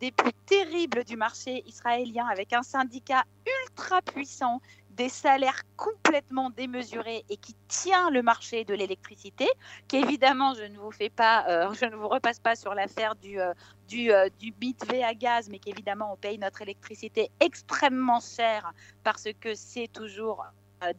des 0.00 0.12
plus 0.12 0.34
terribles 0.44 1.02
du 1.04 1.16
marché 1.16 1.62
israélien 1.66 2.26
avec 2.26 2.52
un 2.52 2.62
syndicat 2.62 3.24
ultra 3.46 4.02
puissant 4.02 4.60
des 4.96 5.08
salaires 5.08 5.62
complètement 5.76 6.50
démesurés 6.50 7.24
et 7.28 7.36
qui 7.36 7.54
tient 7.68 8.10
le 8.10 8.22
marché 8.22 8.64
de 8.64 8.74
l'électricité, 8.74 9.48
qu'évidemment 9.88 10.54
je 10.54 10.64
ne 10.64 10.78
vous 10.78 10.90
fais 10.90 11.10
pas, 11.10 11.46
euh, 11.48 11.72
je 11.80 11.86
ne 11.86 11.96
vous 11.96 12.08
repasse 12.08 12.38
pas 12.38 12.56
sur 12.56 12.74
l'affaire 12.74 13.14
du, 13.16 13.40
euh, 13.40 13.52
du, 13.88 14.12
euh, 14.12 14.28
du 14.38 14.52
V 14.88 15.02
à 15.02 15.14
gaz, 15.14 15.48
mais 15.48 15.58
qu'évidemment 15.58 16.12
on 16.12 16.16
paye 16.16 16.38
notre 16.38 16.62
électricité 16.62 17.30
extrêmement 17.40 18.20
cher 18.20 18.72
parce 19.02 19.28
que 19.40 19.54
c'est 19.54 19.88
toujours 19.88 20.44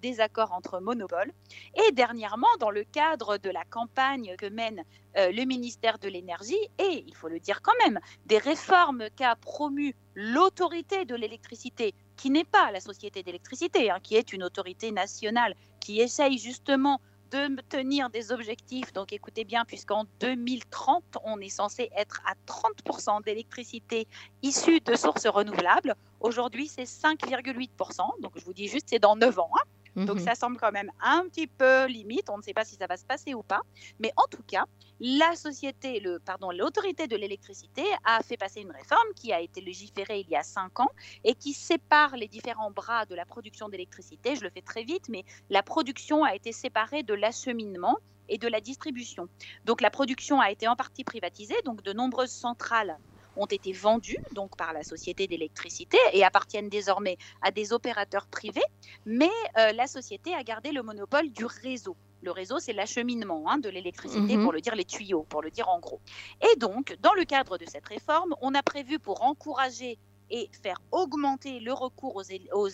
des 0.01 0.21
accords 0.21 0.53
entre 0.53 0.79
monopoles. 0.79 1.33
Et 1.75 1.91
dernièrement, 1.91 2.47
dans 2.61 2.69
le 2.69 2.85
cadre 2.85 3.37
de 3.37 3.49
la 3.49 3.65
campagne 3.65 4.33
que 4.37 4.45
mène 4.45 4.81
le 5.13 5.43
ministère 5.43 5.99
de 5.99 6.07
l'Énergie, 6.07 6.69
et 6.79 7.03
il 7.05 7.13
faut 7.13 7.27
le 7.27 7.41
dire 7.41 7.61
quand 7.61 7.73
même, 7.83 7.99
des 8.25 8.37
réformes 8.37 9.09
qu'a 9.17 9.35
promu 9.35 9.93
l'autorité 10.15 11.03
de 11.03 11.15
l'électricité 11.15 11.93
qui 12.23 12.29
n'est 12.29 12.45
pas 12.45 12.71
la 12.71 12.79
société 12.79 13.21
d'électricité, 13.21 13.91
hein, 13.91 13.99
qui 14.01 14.15
est 14.15 14.31
une 14.31 14.43
autorité 14.43 14.93
nationale 14.93 15.55
qui 15.81 15.99
essaye 15.99 16.37
justement 16.37 17.01
de 17.31 17.61
tenir 17.67 18.09
des 18.09 18.31
objectifs. 18.31 18.93
Donc 18.93 19.11
écoutez 19.11 19.43
bien, 19.43 19.65
puisqu'en 19.65 20.05
2030, 20.21 21.03
on 21.25 21.41
est 21.41 21.49
censé 21.49 21.89
être 21.93 22.21
à 22.25 22.35
30% 22.47 23.25
d'électricité 23.25 24.07
issue 24.41 24.79
de 24.79 24.95
sources 24.95 25.27
renouvelables. 25.27 25.95
Aujourd'hui, 26.21 26.69
c'est 26.69 26.83
5,8%. 26.83 28.21
Donc 28.21 28.31
je 28.37 28.45
vous 28.45 28.53
dis 28.53 28.69
juste, 28.69 28.85
c'est 28.87 28.99
dans 28.99 29.17
9 29.17 29.39
ans. 29.39 29.51
Hein. 29.55 29.63
Donc 29.95 30.17
Mhm. 30.17 30.25
ça 30.25 30.35
semble 30.35 30.57
quand 30.57 30.71
même 30.71 30.91
un 31.01 31.23
petit 31.29 31.47
peu 31.47 31.85
limite. 31.85 32.29
On 32.29 32.37
ne 32.37 32.41
sait 32.41 32.53
pas 32.53 32.65
si 32.65 32.75
ça 32.75 32.87
va 32.87 32.97
se 32.97 33.05
passer 33.05 33.33
ou 33.33 33.43
pas. 33.43 33.61
Mais 33.99 34.11
en 34.17 34.25
tout 34.29 34.41
cas, 34.47 34.65
la 34.99 35.35
société, 35.35 35.99
le, 35.99 36.19
pardon, 36.19 36.51
l'autorité 36.51 37.07
de 37.07 37.15
l'électricité 37.15 37.83
a 38.03 38.21
fait 38.23 38.37
passer 38.37 38.61
une 38.61 38.71
réforme 38.71 39.07
qui 39.15 39.33
a 39.33 39.39
été 39.39 39.61
légiférée 39.61 40.21
il 40.21 40.29
y 40.29 40.35
a 40.35 40.43
cinq 40.43 40.79
ans 40.79 40.89
et 41.23 41.35
qui 41.35 41.53
sépare 41.53 42.15
les 42.15 42.27
différents 42.27 42.71
bras 42.71 43.05
de 43.05 43.15
la 43.15 43.25
production 43.25 43.69
d'électricité. 43.69 44.35
Je 44.35 44.41
le 44.41 44.49
fais 44.49 44.61
très 44.61 44.83
vite, 44.83 45.09
mais 45.09 45.25
la 45.49 45.61
production 45.63 46.23
a 46.23 46.33
été 46.35 46.51
séparée 46.51 47.03
de 47.03 47.13
l'acheminement 47.13 47.97
et 48.29 48.37
de 48.37 48.47
la 48.47 48.61
distribution. 48.61 49.27
Donc 49.65 49.81
la 49.81 49.89
production 49.89 50.39
a 50.39 50.49
été 50.49 50.67
en 50.67 50.75
partie 50.75 51.03
privatisée, 51.03 51.61
donc 51.65 51.83
de 51.83 51.93
nombreuses 51.93 52.31
centrales 52.31 52.97
ont 53.35 53.45
été 53.45 53.71
vendues 53.71 54.17
donc 54.33 54.55
par 54.57 54.73
la 54.73 54.83
société 54.83 55.27
d'électricité 55.27 55.97
et 56.11 56.23
appartiennent 56.23 56.69
désormais 56.69 57.17
à 57.41 57.51
des 57.51 57.73
opérateurs 57.73 58.27
privés, 58.27 58.63
mais 59.05 59.29
euh, 59.57 59.71
la 59.73 59.87
société 59.87 60.33
a 60.33 60.43
gardé 60.43 60.71
le 60.71 60.83
monopole 60.83 61.29
du 61.31 61.45
réseau. 61.45 61.95
Le 62.21 62.31
réseau, 62.31 62.59
c'est 62.59 62.73
l'acheminement 62.73 63.43
hein, 63.49 63.57
de 63.57 63.67
l'électricité, 63.69 64.37
Mhm. 64.37 64.43
pour 64.43 64.53
le 64.53 64.61
dire 64.61 64.75
les 64.75 64.85
tuyaux, 64.85 65.25
pour 65.27 65.41
le 65.41 65.51
dire 65.51 65.67
en 65.67 65.79
gros. 65.79 65.99
Et 66.41 66.55
donc, 66.57 66.95
dans 67.01 67.13
le 67.13 67.25
cadre 67.25 67.57
de 67.57 67.65
cette 67.67 67.85
réforme, 67.87 68.33
on 68.41 68.53
a 68.55 68.63
prévu 68.63 68.97
pour 68.97 69.23
encourager 69.23 69.97
et 70.29 70.49
faire 70.63 70.81
augmenter 70.91 71.59
le 71.59 71.73
recours 71.73 72.15
aux, 72.15 72.67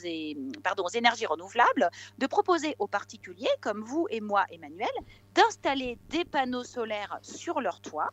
pardon, 0.63 0.83
aux 0.85 0.89
énergies 0.89 1.25
renouvelables, 1.25 1.89
de 2.19 2.27
proposer 2.27 2.75
aux 2.77 2.87
particuliers, 2.87 3.49
comme 3.59 3.81
vous 3.83 4.05
et 4.11 4.21
moi, 4.21 4.45
Emmanuel, 4.51 4.87
d'installer 5.33 5.97
des 6.09 6.25
panneaux 6.25 6.63
solaires 6.63 7.17
sur 7.23 7.59
leur 7.59 7.81
toit, 7.81 8.11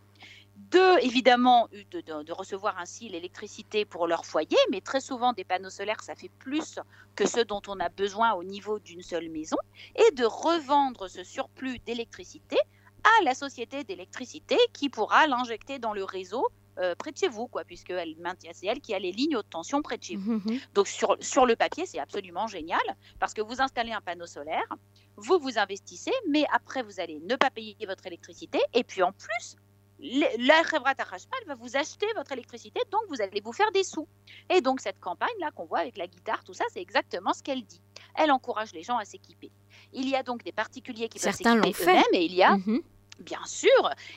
de, 0.56 1.04
évidemment, 1.04 1.68
de, 1.90 2.00
de- 2.00 2.22
de 2.22 2.32
recevoir 2.32 2.78
ainsi 2.78 3.08
l'électricité 3.08 3.84
pour 3.84 4.06
leur 4.06 4.25
foyer, 4.25 4.56
mais 4.70 4.80
très 4.80 5.00
souvent, 5.00 5.32
des 5.32 5.44
panneaux 5.44 5.70
solaires, 5.70 6.02
ça 6.02 6.14
fait 6.14 6.30
plus 6.38 6.78
que 7.14 7.26
ce 7.28 7.40
dont 7.40 7.62
on 7.68 7.78
a 7.78 7.88
besoin 7.90 8.32
au 8.32 8.42
niveau 8.42 8.78
d'une 8.78 9.02
seule 9.02 9.28
maison, 9.28 9.58
et 9.94 10.10
de 10.14 10.25
revendre 10.25 11.08
ce 11.08 11.25
surplus 11.25 11.78
d'électricité 11.80 12.56
à 13.04 13.25
la 13.25 13.34
société 13.34 13.84
d'électricité 13.84 14.56
qui 14.72 14.88
pourra 14.88 15.26
l'injecter 15.26 15.78
dans 15.78 15.92
le 15.92 16.04
réseau 16.04 16.48
euh, 16.78 16.94
près 16.94 17.12
de 17.12 17.16
chez 17.16 17.28
vous, 17.28 17.46
quoi, 17.46 17.64
puisque 17.64 17.90
elle 17.90 18.16
c'est 18.52 18.66
elle 18.66 18.80
qui 18.80 18.92
a 18.94 18.98
les 18.98 19.12
lignes 19.12 19.36
haute 19.36 19.48
tension 19.48 19.80
près 19.82 19.96
de 19.96 20.02
chez 20.04 20.16
vous. 20.16 20.32
Mhm. 20.44 20.58
Donc 20.75 20.88
sur, 20.88 21.16
sur 21.20 21.46
le 21.46 21.56
papier, 21.56 21.86
c'est 21.86 21.98
absolument 21.98 22.46
génial 22.48 22.80
parce 23.18 23.32
que 23.32 23.40
vous 23.40 23.60
installez 23.62 23.92
un 23.92 24.00
panneau 24.00 24.26
solaire, 24.26 24.66
vous 25.16 25.38
vous 25.38 25.58
investissez, 25.58 26.12
mais 26.28 26.44
après 26.52 26.82
vous 26.82 27.00
allez 27.00 27.20
ne 27.20 27.36
pas 27.36 27.50
payer 27.50 27.76
votre 27.86 28.06
électricité 28.06 28.58
et 28.75 28.84
puis 28.84 29.02
en 29.02 29.12
plus, 29.12 29.56
la 29.98 30.62
Khebrat 30.64 30.94
Hachmal 30.98 31.40
va 31.46 31.54
vous 31.54 31.76
acheter 31.76 32.06
votre 32.16 32.32
électricité, 32.32 32.80
donc 32.90 33.02
vous 33.08 33.20
allez 33.22 33.40
vous 33.40 33.52
faire 33.52 33.70
des 33.72 33.84
sous. 33.84 34.06
Et 34.50 34.60
donc 34.60 34.80
cette 34.80 35.00
campagne-là 35.00 35.50
qu'on 35.52 35.64
voit 35.64 35.80
avec 35.80 35.96
la 35.96 36.06
guitare, 36.06 36.44
tout 36.44 36.54
ça, 36.54 36.64
c'est 36.72 36.80
exactement 36.80 37.32
ce 37.32 37.42
qu'elle 37.42 37.64
dit. 37.64 37.80
Elle 38.14 38.30
encourage 38.30 38.72
les 38.72 38.82
gens 38.82 38.98
à 38.98 39.04
s'équiper. 39.04 39.50
Il 39.92 40.08
y 40.08 40.14
a 40.14 40.22
donc 40.22 40.42
des 40.44 40.52
particuliers 40.52 41.08
qui 41.08 41.18
peuvent 41.18 41.32
Certains 41.34 41.54
l'ont 41.56 41.62
s'équiper 41.64 41.84
fait. 41.84 41.90
eux-mêmes 41.92 42.04
et 42.14 42.24
il 42.24 42.34
y 42.34 42.42
a 42.42 42.56
Mhm. 42.56 42.82
Bien 43.18 43.42
sûr. 43.46 43.70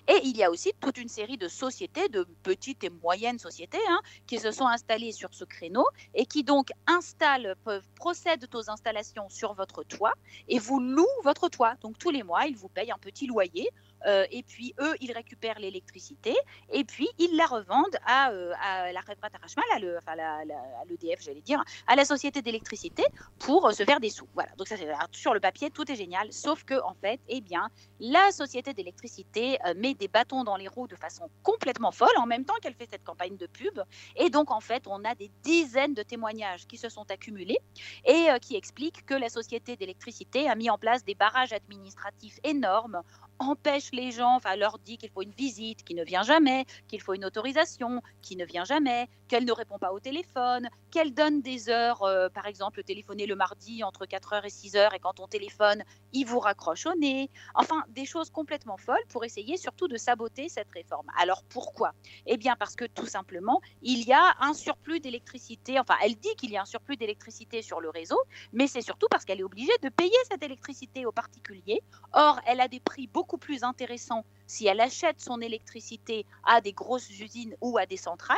Et 0.10 0.20
il 0.26 0.36
y 0.36 0.44
a 0.44 0.52
aussi 0.52 0.74
toute 0.82 0.98
une 0.98 1.08
série 1.08 1.38
de 1.38 1.48
sociétés, 1.48 2.10
de 2.10 2.28
petites 2.44 2.84
et 2.84 2.90
moyennes 2.90 3.40
sociétés, 3.40 3.80
hein, 3.88 4.02
qui 4.28 4.40
se 4.40 4.52
sont 4.52 4.68
installées 4.68 5.14
sur 5.14 5.34
ce 5.34 5.46
créneau 5.46 5.86
et 6.14 6.26
qui 6.26 6.44
donc 6.44 6.72
installent, 6.86 7.56
peuvent, 7.64 7.88
procèdent 7.96 8.50
aux 8.54 8.70
installations 8.70 9.30
sur 9.30 9.54
votre 9.54 9.84
toit 9.84 10.12
et 10.50 10.60
vous 10.60 10.82
louent 10.82 11.06
votre 11.24 11.48
toit. 11.48 11.76
Donc 11.80 11.98
tous 11.98 12.10
les 12.10 12.24
mois, 12.24 12.46
ils 12.48 12.58
vous 12.58 12.68
payent 12.68 12.92
un 12.92 12.98
petit 12.98 13.26
loyer. 13.26 13.70
Euh, 14.06 14.26
et 14.32 14.44
puis 14.44 14.74
eux, 14.80 14.96
ils 15.02 15.12
récupèrent 15.12 15.60
l'électricité 15.60 16.36
et 16.72 16.84
puis 16.84 17.10
ils 17.18 17.36
la 17.36 17.46
revendent 17.46 17.98
à, 18.06 18.32
euh, 18.32 18.54
à 18.62 18.92
la 18.92 19.00
à 19.00 20.86
l'EDF, 20.86 21.22
j'allais 21.22 21.42
dire, 21.42 21.64
à 21.88 21.96
la 21.96 22.06
société 22.06 22.42
d'électricité 22.42 23.04
pour 23.40 23.68
euh, 23.68 23.72
se 23.72 23.84
faire 23.84 24.00
des 24.00 24.10
sous. 24.10 24.28
Voilà. 24.34 24.52
Donc 24.58 24.68
ça, 24.68 24.76
sur 25.12 25.34
le 25.34 25.40
papier, 25.40 25.70
tout 25.70 25.90
est 25.92 25.96
génial, 25.96 26.32
sauf 26.32 26.64
que 26.64 26.82
en 26.84 26.94
fait, 27.02 27.20
eh 27.28 27.42
bien, 27.42 27.70
la 28.00 28.32
société 28.32 28.74
d'électricité 28.74 29.58
met 29.76 29.94
des 29.94 30.08
bâtons 30.08 30.44
dans 30.44 30.56
les 30.56 30.68
roues 30.68 30.88
de 30.88 30.96
façon 30.96 31.30
complètement 31.44 31.92
folle 31.92 32.18
en 32.18 32.26
même 32.26 32.46
temps 32.46 32.56
qu'elle 32.62 32.76
fait 32.76 32.88
cette 32.90 33.04
campagne 33.04 33.38
de 33.38 33.48
pub. 33.48 33.82
Et 34.16 34.30
donc, 34.30 34.52
en 34.52 34.60
fait, 34.60 34.84
on 34.88 35.04
a 35.06 35.16
des 35.16 35.32
dizaines 35.44 35.94
de 35.94 36.04
témoignages 36.04 36.68
qui 36.68 36.78
se 36.78 36.90
sont 36.90 37.10
accumulés 37.10 37.60
et 38.06 38.28
qui 38.42 38.56
expliquent 38.56 39.06
que 39.06 39.14
la 39.14 39.30
société 39.30 39.76
d'électricité 39.76 40.50
a 40.50 40.56
mis 40.56 40.70
en 40.70 40.78
place 40.78 41.04
des 41.04 41.16
barrages 41.16 41.54
administratifs 41.54 42.40
énormes, 42.44 43.02
empêche 43.40 43.92
les 43.94 44.12
gens, 44.12 44.36
enfin 44.36 44.56
leur 44.56 44.78
dit 44.80 44.98
qu'il 44.98 45.10
faut 45.10 45.22
une 45.22 45.32
visite 45.32 45.84
qui 45.84 45.96
ne 45.96 46.04
vient 46.04 46.24
jamais, 46.24 46.66
qu'il 46.88 47.02
faut 47.02 47.14
une 47.14 47.26
autorisation 47.26 48.02
qui 48.22 48.36
ne 48.36 48.46
vient 48.46 48.66
jamais, 48.66 49.08
qu'elle 49.28 49.46
ne 49.46 49.52
répond 49.52 49.80
pas 49.80 49.94
au 49.94 50.00
téléphone, 50.00 50.70
qu'elle 50.92 51.14
donne 51.14 51.42
des 51.42 51.70
heures, 51.70 52.04
euh, 52.04 52.30
par 52.30 52.46
exemple 52.46 52.84
téléphoner 52.84 53.26
le 53.26 53.36
mardi 53.36 53.84
entre 53.84 54.06
4h 54.06 54.46
et 54.46 54.50
6h 54.50 54.96
et 54.96 55.00
quand 55.00 55.20
on 55.20 55.28
téléphone, 55.28 55.84
il 56.14 56.26
vous 56.26 56.40
raccroche 56.40 56.86
au 56.86 56.96
nez. 56.96 57.30
Enfin, 57.56 57.84
des 57.90 58.06
choses 58.06 58.30
complètement 58.30 58.78
folles 58.78 59.06
pour 59.10 59.24
essayer 59.24 59.58
surtout 59.58 59.88
de 59.88 59.98
saboter 59.98 60.50
cette 60.50 60.72
réforme. 60.74 61.08
Alors 61.18 61.44
pourquoi? 61.44 61.94
Eh 62.26 62.38
bien 62.38 62.56
parce 62.58 62.76
que 62.76 62.86
tout 62.86 63.06
simplement, 63.06 63.62
il 63.82 64.06
y 64.06 64.14
a 64.14 64.36
un 64.40 64.54
surplus 64.54 65.00
d'électricité, 65.00 65.80
enfin 65.80 65.96
elle 66.04 66.16
dit 66.16 66.36
qu'il 66.36 66.52
y 66.52 66.58
a 66.58 66.62
un 66.62 66.66
surplus 66.66 66.98
d'électricité 66.98 67.62
sur 67.62 67.80
le 67.80 67.90
réseau, 67.90 68.20
mais 68.52 68.68
c'est 68.68 68.82
surtout 68.82 69.08
parce 69.10 69.26
qu'elle 69.26 69.40
est 69.40 69.44
obligée 69.44 69.72
de 69.82 69.90
payer 69.90 70.18
cette 70.30 70.44
électricité 70.44 71.06
aux 71.06 71.12
particuliers. 71.12 71.82
Or, 72.14 72.40
elle 72.46 72.62
a 72.62 72.68
des 72.68 72.80
prix 72.80 73.08
beaucoup 73.08 73.29
plus 73.38 73.64
intéressants 73.64 74.26
si 74.48 74.68
elle 74.68 74.82
achète 74.82 75.20
son 75.20 75.42
électricité 75.42 76.26
à 76.44 76.62
des 76.62 76.74
grosses 76.74 77.10
usines 77.10 77.56
ou 77.62 77.78
à 77.78 77.86
des 77.86 77.98
centrales, 77.98 78.38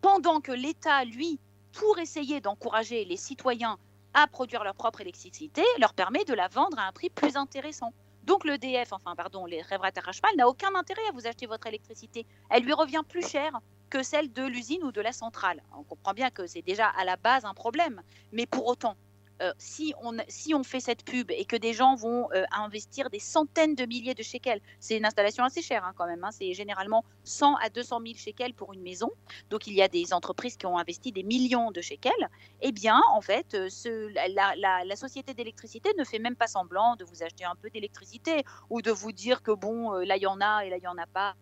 pendant 0.00 0.40
que 0.40 0.52
l'État, 0.52 1.04
lui, 1.04 1.38
pour 1.72 1.98
essayer 1.98 2.40
d'encourager 2.40 3.04
les 3.04 3.16
citoyens 3.16 3.78
à 4.14 4.26
produire 4.26 4.64
leur 4.64 4.74
propre 4.74 5.00
électricité, 5.00 5.62
leur 5.78 5.92
permet 5.92 6.24
de 6.24 6.34
la 6.34 6.48
vendre 6.48 6.78
à 6.78 6.86
un 6.86 6.92
prix 6.92 7.10
plus 7.10 7.36
intéressant. 7.36 7.92
Donc 8.24 8.44
l'EDF, 8.44 8.92
enfin 8.92 9.14
pardon, 9.16 9.44
les 9.44 9.60
Revrat 9.60 9.90
Arachmal 9.96 10.34
n'a 10.36 10.48
aucun 10.48 10.74
intérêt 10.74 11.06
à 11.08 11.12
vous 11.12 11.26
acheter 11.26 11.46
votre 11.46 11.66
électricité. 11.66 12.26
Elle 12.48 12.62
lui 12.62 12.72
revient 12.72 13.02
plus 13.06 13.26
cher 13.26 13.52
que 13.90 14.02
celle 14.02 14.32
de 14.32 14.44
l'usine 14.44 14.82
ou 14.82 14.92
de 14.92 15.00
la 15.00 15.12
centrale. 15.12 15.62
On 15.76 15.82
comprend 15.82 16.14
bien 16.14 16.30
que 16.30 16.46
c'est 16.46 16.62
déjà 16.62 16.88
à 16.88 17.04
la 17.04 17.16
base 17.16 17.44
un 17.44 17.54
problème, 17.54 18.00
mais 18.32 18.46
pour 18.46 18.66
autant, 18.66 18.96
euh, 19.42 19.52
si, 19.58 19.94
on, 20.02 20.16
si 20.28 20.54
on 20.54 20.62
fait 20.62 20.80
cette 20.80 21.04
pub 21.04 21.30
et 21.30 21.44
que 21.44 21.56
des 21.56 21.72
gens 21.72 21.96
vont 21.96 22.28
euh, 22.32 22.44
investir 22.52 23.10
des 23.10 23.18
centaines 23.18 23.74
de 23.74 23.84
milliers 23.84 24.14
de 24.14 24.22
shekels, 24.22 24.60
c'est 24.78 24.96
une 24.96 25.04
installation 25.04 25.44
assez 25.44 25.62
chère 25.62 25.84
hein, 25.84 25.92
quand 25.96 26.06
même, 26.06 26.22
hein, 26.22 26.30
c'est 26.30 26.52
généralement 26.54 27.04
100 27.24 27.56
à 27.56 27.68
200 27.68 28.00
000 28.00 28.14
shekels 28.16 28.54
pour 28.54 28.72
une 28.72 28.82
maison, 28.82 29.10
donc 29.50 29.66
il 29.66 29.74
y 29.74 29.82
a 29.82 29.88
des 29.88 30.12
entreprises 30.12 30.56
qui 30.56 30.66
ont 30.66 30.78
investi 30.78 31.10
des 31.10 31.22
millions 31.22 31.72
de 31.72 31.80
shekels, 31.80 32.12
eh 32.60 32.72
bien 32.72 33.00
en 33.12 33.20
fait, 33.20 33.54
euh, 33.54 34.10
la, 34.28 34.54
la, 34.84 34.96
société 34.96 35.34
d'électricité 35.34 35.90
ne 35.98 36.04
fait 36.04 36.20
même 36.20 36.36
pas 36.36 36.46
semblant 36.46 36.94
de 36.94 37.04
vous 37.04 37.22
acheter 37.24 37.44
un 37.44 37.56
peu 37.56 37.68
d'électricité 37.70 38.44
ou 38.70 38.82
de 38.82 38.92
vous 38.92 39.10
dire 39.10 39.42
que 39.42 39.50
bon, 39.50 39.92
là 39.92 40.16
il 40.16 40.22
y 40.22 40.26
en 40.26 40.40
a 40.40 40.64
et 40.64 40.70
là 40.70 40.76
il 40.76 40.80
n'y 40.80 40.86
en 40.86 40.96
a 40.96 41.06
pas, 41.06 41.34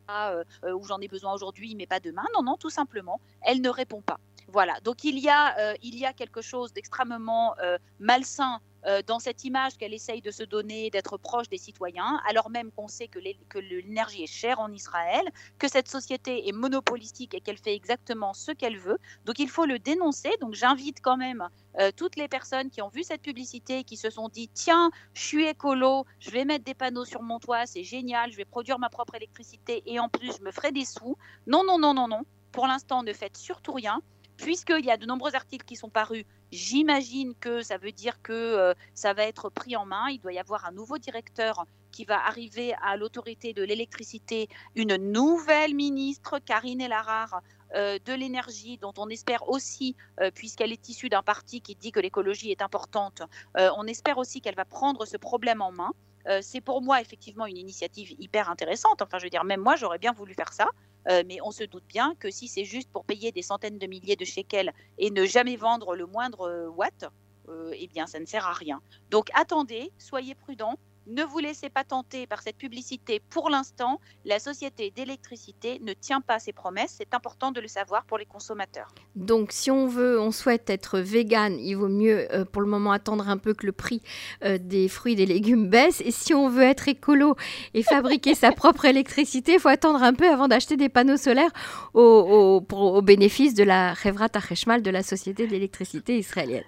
ou 0.74 0.82
j'en 0.84 0.98
ai 1.00 1.08
besoin 1.08 1.34
aujourd'hui 1.34 1.74
mais 1.74 1.86
pas 1.86 2.00
demain, 2.00 2.24
non, 2.34 2.42
non, 2.42 2.56
tout 2.56 2.70
simplement, 2.70 3.20
elle 3.42 3.60
ne 3.60 3.68
répond 3.68 4.00
pas. 4.00 4.18
Voilà, 4.48 4.78
donc 4.80 5.04
il 5.04 5.18
y 5.18 5.28
a, 5.28 5.58
euh, 5.58 5.74
il 5.82 5.96
y 5.98 6.04
a 6.04 6.12
quelque 6.12 6.42
chose 6.42 6.72
d'extrêmement 6.72 7.54
euh, 7.62 7.78
malsain 8.00 8.60
euh, 8.84 9.00
dans 9.06 9.20
cette 9.20 9.44
image 9.44 9.76
qu'elle 9.76 9.94
essaye 9.94 10.20
de 10.20 10.32
se 10.32 10.42
donner, 10.42 10.90
d'être 10.90 11.16
proche 11.16 11.48
des 11.48 11.58
citoyens, 11.58 12.20
alors 12.28 12.50
même 12.50 12.72
qu'on 12.72 12.88
sait 12.88 13.06
que 13.06 13.20
l'énergie 13.60 14.24
est 14.24 14.26
chère 14.26 14.58
en 14.58 14.72
Israël, 14.72 15.22
que 15.58 15.68
cette 15.68 15.86
société 15.86 16.48
est 16.48 16.52
monopolistique 16.52 17.34
et 17.34 17.40
qu'elle 17.40 17.58
fait 17.58 17.74
exactement 17.74 18.34
ce 18.34 18.50
qu'elle 18.50 18.78
veut. 18.78 18.98
Donc 19.24 19.38
il 19.38 19.48
faut 19.48 19.66
le 19.66 19.78
dénoncer. 19.78 20.30
Donc 20.40 20.54
j'invite 20.54 21.00
quand 21.00 21.16
même 21.16 21.48
toutes 21.96 22.16
les 22.16 22.26
personnes 22.26 22.70
qui 22.70 22.82
ont 22.82 22.88
vu 22.88 23.04
cette 23.04 23.22
publicité, 23.22 23.84
qui 23.84 23.96
se 23.96 24.10
sont 24.10 24.28
dit 24.28 24.48
tiens, 24.52 24.90
je 25.14 25.22
suis 25.22 25.46
écolo, 25.46 26.04
je 26.18 26.30
vais 26.30 26.44
mettre 26.44 26.64
des 26.64 26.74
panneaux 26.74 27.04
sur 27.04 27.22
mon 27.22 27.38
toit, 27.38 27.66
c'est 27.66 27.84
génial, 27.84 28.32
je 28.32 28.36
vais 28.36 28.44
produire 28.44 28.80
ma 28.80 28.90
propre 28.90 29.14
électricité 29.14 29.82
et 29.86 30.00
en 30.00 30.08
plus 30.08 30.36
je 30.38 30.42
me 30.42 30.50
ferai 30.50 30.72
des 30.72 30.84
sous. 30.84 31.16
Non, 31.46 31.62
non, 31.64 31.78
non, 31.78 31.94
non, 31.94 32.08
non. 32.08 32.22
Pour 32.50 32.66
l'instant, 32.66 33.02
ne 33.02 33.12
faites 33.12 33.36
surtout 33.36 33.72
rien 33.72 34.02
puisqu'il 34.42 34.84
y 34.84 34.90
a 34.90 34.96
de 34.96 35.06
nombreux 35.06 35.36
articles 35.36 35.64
qui 35.64 35.76
sont 35.76 35.88
parus, 35.88 36.24
j'imagine 36.50 37.32
que 37.36 37.62
ça 37.62 37.78
veut 37.78 37.92
dire 37.92 38.20
que 38.22 38.32
euh, 38.32 38.74
ça 38.92 39.14
va 39.14 39.22
être 39.22 39.50
pris 39.50 39.76
en 39.76 39.86
main. 39.86 40.08
Il 40.10 40.18
doit 40.18 40.32
y 40.32 40.38
avoir 40.38 40.66
un 40.66 40.72
nouveau 40.72 40.98
directeur 40.98 41.64
qui 41.92 42.04
va 42.04 42.26
arriver 42.26 42.74
à 42.82 42.96
l'autorité 42.96 43.52
de 43.52 43.62
l'électricité, 43.62 44.48
une 44.74 44.96
nouvelle 44.96 45.74
ministre, 45.74 46.40
Karine 46.40 46.80
Elarar, 46.80 47.40
euh, 47.76 47.98
de 48.04 48.12
l'énergie, 48.12 48.78
dont 48.78 48.92
on 48.98 49.08
espère 49.08 49.48
aussi, 49.48 49.94
euh, 50.20 50.32
puisqu'elle 50.34 50.72
est 50.72 50.88
issue 50.88 51.08
d'un 51.08 51.22
parti 51.22 51.60
qui 51.60 51.76
dit 51.76 51.92
que 51.92 52.00
l'écologie 52.00 52.50
est 52.50 52.62
importante, 52.62 53.22
on 53.54 53.86
espère 53.86 54.18
aussi 54.18 54.40
qu'elle 54.40 54.56
va 54.56 54.64
prendre 54.64 55.06
ce 55.06 55.16
problème 55.16 55.62
en 55.62 55.70
main. 55.70 55.92
C'est 56.40 56.60
pour 56.60 56.82
moi 56.82 57.00
effectivement 57.00 57.46
une 57.46 57.56
initiative 57.56 58.14
hyper 58.18 58.48
intéressante. 58.48 59.02
Enfin, 59.02 59.18
je 59.18 59.24
veux 59.24 59.30
dire, 59.30 59.44
même 59.44 59.60
moi, 59.60 59.74
j'aurais 59.76 59.98
bien 59.98 60.12
voulu 60.12 60.34
faire 60.34 60.52
ça. 60.52 60.68
Euh, 61.08 61.22
mais 61.26 61.38
on 61.42 61.50
se 61.50 61.64
doute 61.64 61.84
bien 61.88 62.14
que 62.18 62.30
si 62.30 62.48
c'est 62.48 62.64
juste 62.64 62.90
pour 62.92 63.04
payer 63.04 63.32
des 63.32 63.42
centaines 63.42 63.78
de 63.78 63.86
milliers 63.86 64.16
de 64.16 64.24
shekels 64.24 64.72
et 64.98 65.10
ne 65.10 65.24
jamais 65.24 65.56
vendre 65.56 65.96
le 65.96 66.06
moindre 66.06 66.68
watt, 66.76 67.10
euh, 67.48 67.72
eh 67.74 67.88
bien, 67.88 68.06
ça 68.06 68.20
ne 68.20 68.26
sert 68.26 68.46
à 68.46 68.52
rien. 68.52 68.80
Donc, 69.10 69.28
attendez, 69.34 69.92
soyez 69.98 70.34
prudents. 70.34 70.78
Ne 71.06 71.24
vous 71.24 71.38
laissez 71.38 71.68
pas 71.68 71.84
tenter 71.84 72.26
par 72.26 72.42
cette 72.42 72.56
publicité. 72.56 73.20
Pour 73.30 73.50
l'instant, 73.50 74.00
la 74.24 74.38
société 74.38 74.92
d'électricité 74.94 75.80
ne 75.82 75.92
tient 75.92 76.20
pas 76.20 76.38
ses 76.38 76.52
promesses. 76.52 76.94
C'est 76.98 77.14
important 77.14 77.50
de 77.50 77.60
le 77.60 77.68
savoir 77.68 78.04
pour 78.04 78.18
les 78.18 78.26
consommateurs. 78.26 78.94
Donc, 79.16 79.52
si 79.52 79.70
on 79.70 79.86
veut, 79.86 80.20
on 80.20 80.30
souhaite 80.30 80.70
être 80.70 80.98
vegan, 80.98 81.58
il 81.58 81.74
vaut 81.74 81.88
mieux 81.88 82.32
euh, 82.32 82.44
pour 82.44 82.62
le 82.62 82.68
moment 82.68 82.92
attendre 82.92 83.28
un 83.28 83.36
peu 83.36 83.54
que 83.54 83.66
le 83.66 83.72
prix 83.72 84.02
euh, 84.44 84.58
des 84.58 84.88
fruits 84.88 85.14
et 85.14 85.16
des 85.16 85.26
légumes 85.26 85.68
baisse. 85.68 86.00
Et 86.02 86.10
si 86.10 86.34
on 86.34 86.48
veut 86.48 86.62
être 86.62 86.88
écolo 86.88 87.36
et 87.74 87.82
fabriquer 87.82 88.34
sa 88.34 88.52
propre 88.52 88.84
électricité, 88.84 89.54
il 89.54 89.60
faut 89.60 89.68
attendre 89.68 90.02
un 90.02 90.14
peu 90.14 90.28
avant 90.28 90.48
d'acheter 90.48 90.76
des 90.76 90.88
panneaux 90.88 91.16
solaires 91.16 91.50
au, 91.94 92.62
au, 92.70 93.02
bénéfice 93.02 93.54
de 93.54 93.64
la 93.64 93.94
Revrat 93.94 94.28
Hachmal 94.34 94.82
de 94.82 94.90
la 94.90 95.02
société 95.02 95.46
d'électricité 95.46 96.18
israélienne. 96.18 96.64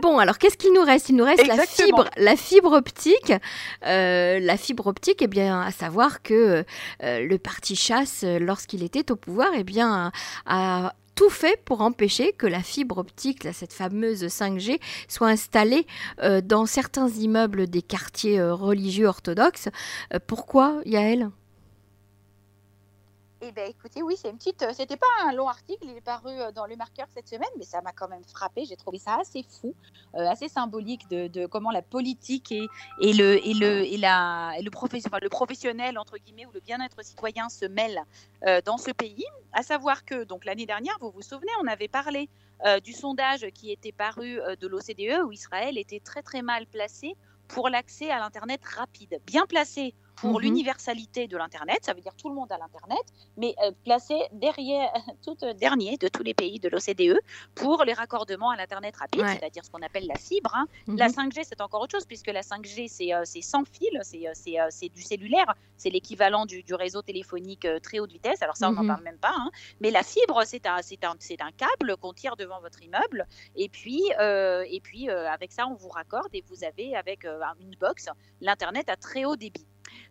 Bon, 0.00 0.18
alors 0.18 0.38
qu'est-ce 0.38 0.56
qu'il 0.56 0.72
nous 0.72 0.82
reste? 0.82 1.08
Il 1.10 1.16
nous 1.16 1.24
reste 1.24 1.46
la 1.46 1.66
fibre, 1.66 2.08
la 2.16 2.36
fibre 2.36 2.72
optique. 2.72 3.32
Euh, 3.86 4.38
la 4.40 4.56
fibre 4.56 4.86
optique, 4.86 5.22
eh 5.22 5.26
bien, 5.26 5.60
à 5.60 5.70
savoir 5.70 6.22
que 6.22 6.64
euh, 7.02 7.26
le 7.26 7.38
parti 7.38 7.76
chasse, 7.76 8.24
lorsqu'il 8.24 8.82
était 8.82 9.10
au 9.10 9.16
pouvoir, 9.16 9.50
eh 9.54 9.64
a 10.46 10.94
tout 11.14 11.30
fait 11.30 11.60
pour 11.64 11.80
empêcher 11.80 12.32
que 12.32 12.46
la 12.46 12.60
fibre 12.60 12.98
optique, 12.98 13.46
cette 13.52 13.72
fameuse 13.72 14.24
5G, 14.24 14.80
soit 15.08 15.28
installée 15.28 15.86
euh, 16.22 16.40
dans 16.40 16.66
certains 16.66 17.08
immeubles 17.08 17.68
des 17.68 17.82
quartiers 17.82 18.42
religieux 18.42 19.06
orthodoxes. 19.06 19.68
pourquoi, 20.26 20.80
Yael 20.84 21.30
eh 23.46 23.52
bien, 23.52 23.64
écoutez, 23.64 24.02
oui, 24.02 24.16
c'est 24.16 24.30
une 24.30 24.38
petite. 24.38 24.62
Euh, 24.62 24.72
c'était 24.72 24.96
pas 24.96 25.06
un 25.24 25.32
long 25.32 25.48
article, 25.48 25.84
il 25.84 25.96
est 25.96 26.00
paru 26.00 26.30
euh, 26.30 26.50
dans 26.50 26.64
le 26.64 26.76
marqueur 26.76 27.06
cette 27.14 27.28
semaine, 27.28 27.50
mais 27.58 27.64
ça 27.64 27.82
m'a 27.82 27.92
quand 27.92 28.08
même 28.08 28.24
frappé. 28.24 28.64
J'ai 28.64 28.76
trouvé 28.76 28.98
ça 28.98 29.18
assez 29.20 29.42
fou, 29.42 29.74
euh, 30.14 30.26
assez 30.28 30.48
symbolique 30.48 31.08
de, 31.10 31.46
comment 31.46 31.70
la 31.70 31.82
politique 31.82 32.52
et, 32.52 32.68
le 33.00 33.28
professionnel 35.28 35.98
entre 35.98 36.16
guillemets 36.16 36.46
ou 36.46 36.52
le 36.52 36.60
bien-être 36.60 37.04
citoyen 37.04 37.50
se 37.50 37.66
mêlent 37.66 38.02
dans 38.64 38.78
ce 38.78 38.90
pays. 38.90 39.26
À 39.52 39.62
savoir 39.62 40.04
que 40.04 40.24
donc 40.24 40.44
l'année 40.44 40.66
dernière, 40.66 40.96
vous 41.00 41.10
vous 41.10 41.22
souvenez, 41.22 41.52
on 41.62 41.66
avait 41.66 41.88
parlé 41.88 42.28
du 42.82 42.92
sondage 42.92 43.46
qui 43.54 43.70
était 43.72 43.92
paru 43.92 44.40
de 44.60 44.66
l'OCDE 44.66 45.24
où 45.26 45.32
Israël 45.32 45.76
était 45.78 46.00
très 46.00 46.22
très 46.22 46.42
mal 46.42 46.66
placé 46.66 47.16
pour 47.48 47.68
l'accès 47.68 48.10
à 48.10 48.18
l'internet 48.18 48.60
rapide, 48.64 49.20
bien 49.26 49.46
placé 49.46 49.94
pour 50.16 50.38
mmh 50.38 50.44
l'universalité 50.44 51.26
de 51.26 51.36
l'Internet, 51.36 51.78
ça 51.82 51.94
veut 51.94 52.00
dire 52.00 52.14
tout 52.14 52.28
le 52.28 52.34
monde 52.34 52.50
a 52.52 52.58
l'Internet, 52.58 53.02
mais 53.36 53.54
euh, 53.62 53.72
placé 53.84 54.14
derrière, 54.32 54.92
tout 55.24 55.36
euh, 55.42 55.54
dernier 55.54 55.96
de 55.96 56.08
tous 56.08 56.22
les 56.22 56.34
pays 56.34 56.58
de 56.60 56.68
l'OCDE 56.68 57.18
pour 57.54 57.84
les 57.84 57.92
raccordements 57.92 58.50
à 58.50 58.56
l'Internet 58.56 58.96
rapide, 58.96 59.24
c'est-à-dire 59.26 59.64
ce 59.64 59.70
qu'on 59.70 59.82
appelle 59.82 60.06
la 60.06 60.16
fibre. 60.16 60.52
Hein. 60.54 60.66
Mmh 60.86 60.96
la 60.96 61.08
5G, 61.08 61.40
c'est 61.44 61.60
encore 61.60 61.80
autre 61.80 61.92
chose, 61.92 62.06
puisque 62.06 62.28
la 62.28 62.42
5G, 62.42 62.88
c'est 62.88 63.14
euh, 63.14 63.24
sans 63.24 63.64
fil, 63.64 64.00
c'est 64.02 64.88
du 64.88 65.02
cellulaire, 65.02 65.54
c'est 65.76 65.90
l'équivalent 65.90 66.46
du, 66.46 66.62
du, 66.62 66.74
réseau 66.74 67.02
téléphonique 67.02 67.66
très 67.82 67.98
haute 67.98 68.12
vitesse, 68.12 68.42
alors 68.42 68.56
ça, 68.56 68.68
on 68.68 68.72
n'en 68.72 68.84
mmh 68.84 68.88
parle 68.88 69.02
même 69.02 69.18
pas, 69.18 69.34
hein. 69.36 69.50
mais 69.80 69.90
la 69.90 70.02
fibre, 70.02 70.42
c'est 70.44 70.66
un, 70.66 70.76
un, 70.76 71.46
un 71.46 71.52
câble 71.52 71.96
qu'on 71.96 72.12
tire 72.12 72.36
devant 72.36 72.60
votre 72.60 72.82
immeuble, 72.82 73.26
et 73.56 73.68
puis, 73.68 74.02
et 74.18 74.80
puis 74.82 75.08
avec 75.08 75.52
ça, 75.52 75.66
on 75.66 75.74
vous 75.74 75.88
raccorde 75.88 76.28
et 76.32 76.44
vous 76.48 76.64
avez 76.64 76.96
avec 76.96 77.24
une 77.24 77.74
box 77.80 78.08
l'Internet 78.40 78.88
à 78.88 78.96
très 78.96 79.24
haut 79.24 79.36
débit. 79.36 79.66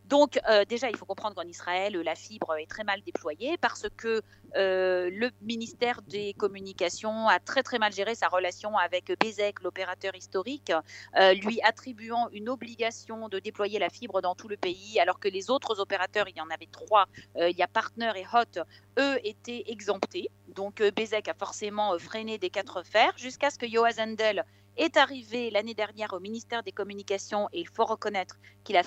Donc 0.06 0.40
euh, 0.50 0.66
déjà, 0.66 0.90
il 0.90 0.98
faut 0.98 1.06
comprendre 1.06 1.36
qu'en 1.36 1.48
Israël, 1.48 1.94
la 1.94 2.16
fibre 2.16 2.56
est 2.58 2.70
très 2.70 2.84
mal 2.84 3.02
déployée 3.02 3.58
parce 3.58 3.88
que 3.98 4.22
euh, 4.56 5.10
le 5.12 5.32
ministère 5.42 6.02
des 6.04 6.34
Communications 6.34 7.28
a 7.28 7.40
très 7.40 7.64
très 7.64 7.80
mal 7.80 7.94
géré 7.94 8.16
sa 8.16 8.28
relation 8.28 8.78
avec 8.78 9.12
Bezek, 9.20 9.62
l'opérateur 9.62 10.16
historique, 10.16 10.72
euh, 11.18 11.34
lui 11.34 11.62
attribuant 11.62 12.30
une 12.32 12.50
obligation 12.50 13.30
de 13.30 13.40
déployer 13.40 13.80
la 13.80 13.90
fibre 13.90 14.22
dans 14.22 14.36
tout 14.36 14.48
le 14.48 14.58
pays, 14.58 15.00
alors 15.00 15.20
que 15.20 15.28
les 15.28 15.50
autres 15.50 15.80
opérateurs, 15.80 16.28
il 16.28 16.38
y 16.38 16.42
en 16.42 16.50
avait 16.50 16.70
trois, 16.72 17.08
il 17.36 17.56
y 17.58 17.64
a 17.64 17.68
Partner 17.68 18.12
et 18.16 18.26
Hot, 18.34 18.62
eux 19.00 19.20
étaient 19.24 19.64
exemptés. 19.68 20.30
Donc 20.50 20.82
Bezek 20.96 21.28
a 21.28 21.34
forcément 21.34 21.98
freiné 21.98 22.38
des 22.38 22.50
quatre 22.50 22.84
fers 22.84 23.14
jusqu'à 23.18 23.50
ce 23.50 23.58
que 23.58 23.66
Yoaz 23.66 24.00
Handel 24.00 24.46
est 24.78 24.98
arrivé 24.98 25.50
l'année 25.52 25.74
dernière 25.74 26.14
au 26.14 26.20
ministère 26.20 26.64
des 26.64 26.72
Communications 26.72 27.48
et 27.54 27.60
il 27.60 27.68
faut 27.68 27.86
reconnaître 27.86 28.38
qu'il 28.64 28.78
a 28.78 28.84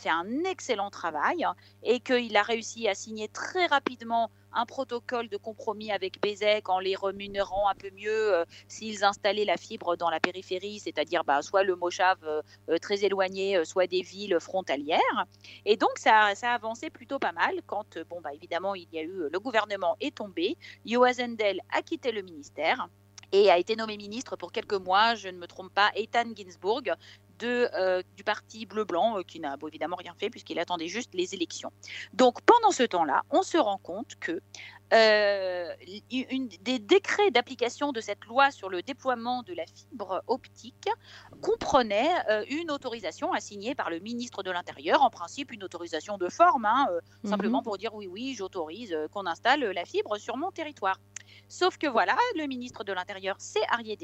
fait 0.00 0.08
un 0.08 0.44
excellent 0.44 0.90
travail 0.90 1.46
et 1.82 2.00
qu'il 2.00 2.36
a 2.36 2.42
réussi 2.42 2.88
à 2.88 2.94
signer 2.94 3.28
très 3.28 3.66
rapidement 3.66 4.30
un 4.52 4.66
protocole 4.66 5.28
de 5.28 5.36
compromis 5.36 5.92
avec 5.92 6.20
Bezek 6.20 6.68
en 6.68 6.80
les 6.80 6.96
rémunérant 6.96 7.68
un 7.68 7.74
peu 7.74 7.90
mieux 7.90 8.34
euh, 8.34 8.44
s'ils 8.68 9.04
installaient 9.04 9.44
la 9.44 9.56
fibre 9.56 9.96
dans 9.96 10.10
la 10.10 10.20
périphérie, 10.20 10.80
c'est-à-dire 10.80 11.24
bah, 11.24 11.42
soit 11.42 11.62
le 11.62 11.76
Moshav 11.76 12.18
euh, 12.24 12.42
euh, 12.68 12.78
très 12.78 13.04
éloigné, 13.04 13.64
soit 13.64 13.86
des 13.86 14.02
villes 14.02 14.38
frontalières. 14.40 15.26
Et 15.64 15.76
donc 15.76 15.98
ça, 15.98 16.34
ça 16.34 16.50
a 16.50 16.54
avancé 16.54 16.90
plutôt 16.90 17.18
pas 17.18 17.32
mal 17.32 17.60
quand, 17.66 17.98
bon, 18.08 18.20
bah, 18.20 18.34
évidemment, 18.34 18.74
il 18.74 18.88
y 18.92 18.98
a 18.98 19.02
eu 19.02 19.28
le 19.30 19.40
gouvernement 19.40 19.96
est 20.00 20.16
tombé, 20.16 20.56
Yoaz 20.84 21.20
a 21.20 21.82
quitté 21.82 22.12
le 22.12 22.22
ministère 22.22 22.88
et 23.32 23.50
a 23.50 23.58
été 23.58 23.76
nommé 23.76 23.96
ministre 23.96 24.36
pour 24.36 24.52
quelques 24.52 24.74
mois, 24.74 25.14
je 25.14 25.28
ne 25.28 25.38
me 25.38 25.46
trompe 25.46 25.72
pas, 25.72 25.90
Ethan 25.94 26.34
Ginsburg, 26.34 26.96
euh, 27.46 28.02
du 28.16 28.24
parti 28.24 28.66
bleu-blanc, 28.66 29.18
euh, 29.18 29.22
qui 29.22 29.40
n'a 29.40 29.56
évidemment 29.66 29.96
rien 29.96 30.14
fait 30.18 30.30
puisqu'il 30.30 30.58
attendait 30.58 30.88
juste 30.88 31.10
les 31.14 31.34
élections. 31.34 31.72
Donc 32.12 32.42
pendant 32.42 32.70
ce 32.70 32.82
temps-là, 32.82 33.22
on 33.30 33.42
se 33.42 33.58
rend 33.58 33.78
compte 33.78 34.14
que 34.20 34.40
euh, 34.92 35.72
une, 36.10 36.48
des 36.48 36.78
décrets 36.78 37.30
d'application 37.30 37.92
de 37.92 38.00
cette 38.00 38.24
loi 38.24 38.50
sur 38.50 38.68
le 38.68 38.82
déploiement 38.82 39.42
de 39.42 39.54
la 39.54 39.64
fibre 39.66 40.22
optique 40.26 40.88
comprenait 41.42 42.10
une 42.48 42.70
autorisation 42.70 43.32
assignée 43.32 43.74
par 43.74 43.90
le 43.90 43.98
ministre 44.00 44.42
de 44.42 44.50
l'Intérieur, 44.50 45.02
en 45.02 45.10
principe 45.10 45.52
une 45.52 45.64
autorisation 45.64 46.18
de 46.18 46.28
forme, 46.28 46.64
hein, 46.64 46.86
mhm. 47.22 47.30
simplement 47.30 47.62
pour 47.62 47.78
dire 47.78 47.94
oui, 47.94 48.06
oui, 48.06 48.34
j'autorise 48.36 48.96
qu'on 49.12 49.26
installe 49.26 49.64
la 49.64 49.84
fibre 49.84 50.18
sur 50.18 50.36
mon 50.36 50.50
territoire. 50.50 50.98
Sauf 51.48 51.78
que 51.78 51.86
voilà, 51.86 52.16
le 52.36 52.46
ministre 52.46 52.84
de 52.84 52.92
l'Intérieur, 52.92 53.36
c'est 53.38 53.64
Arié. 53.70 53.98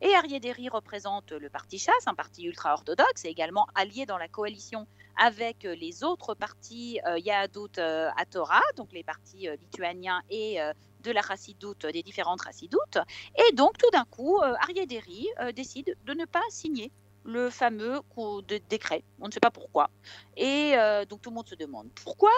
Et 0.00 0.14
Arié 0.14 0.40
représente 0.70 1.32
le 1.32 1.50
parti 1.50 1.78
chasse, 1.78 2.06
un 2.06 2.14
parti 2.14 2.44
ultra-orthodoxe, 2.44 3.24
et 3.24 3.28
également 3.28 3.66
allié 3.74 4.06
dans 4.06 4.18
la 4.18 4.28
coalition 4.28 4.86
avec 5.18 5.64
les 5.64 6.04
autres 6.04 6.34
partis 6.34 7.00
euh, 7.06 7.18
Yahadut 7.18 7.78
euh, 7.78 8.08
Torah, 8.30 8.62
donc 8.76 8.92
les 8.92 9.02
partis 9.02 9.48
euh, 9.48 9.56
lituaniens 9.56 10.22
et 10.30 10.60
euh, 10.60 10.72
de 11.02 11.10
la 11.10 11.22
chassidoute, 11.22 11.86
des 11.86 12.02
différentes 12.02 12.42
chassidoutes. 12.42 12.98
Et 13.36 13.54
donc, 13.54 13.76
tout 13.78 13.90
d'un 13.90 14.04
coup, 14.04 14.40
Arié 14.42 14.84
Derry 14.86 15.28
décide 15.54 15.96
de 16.04 16.12
ne 16.12 16.24
pas 16.24 16.42
signer 16.50 16.90
le 17.28 17.50
fameux 17.50 18.00
coup 18.14 18.40
de 18.42 18.58
décret. 18.70 19.04
On 19.20 19.26
ne 19.26 19.32
sait 19.32 19.40
pas 19.40 19.50
pourquoi. 19.50 19.90
Et 20.36 20.72
euh, 20.76 21.04
donc 21.04 21.20
tout 21.20 21.28
le 21.28 21.34
monde 21.34 21.48
se 21.48 21.54
demande 21.54 21.88
pourquoi. 21.94 22.32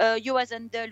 Euh, 0.00 0.18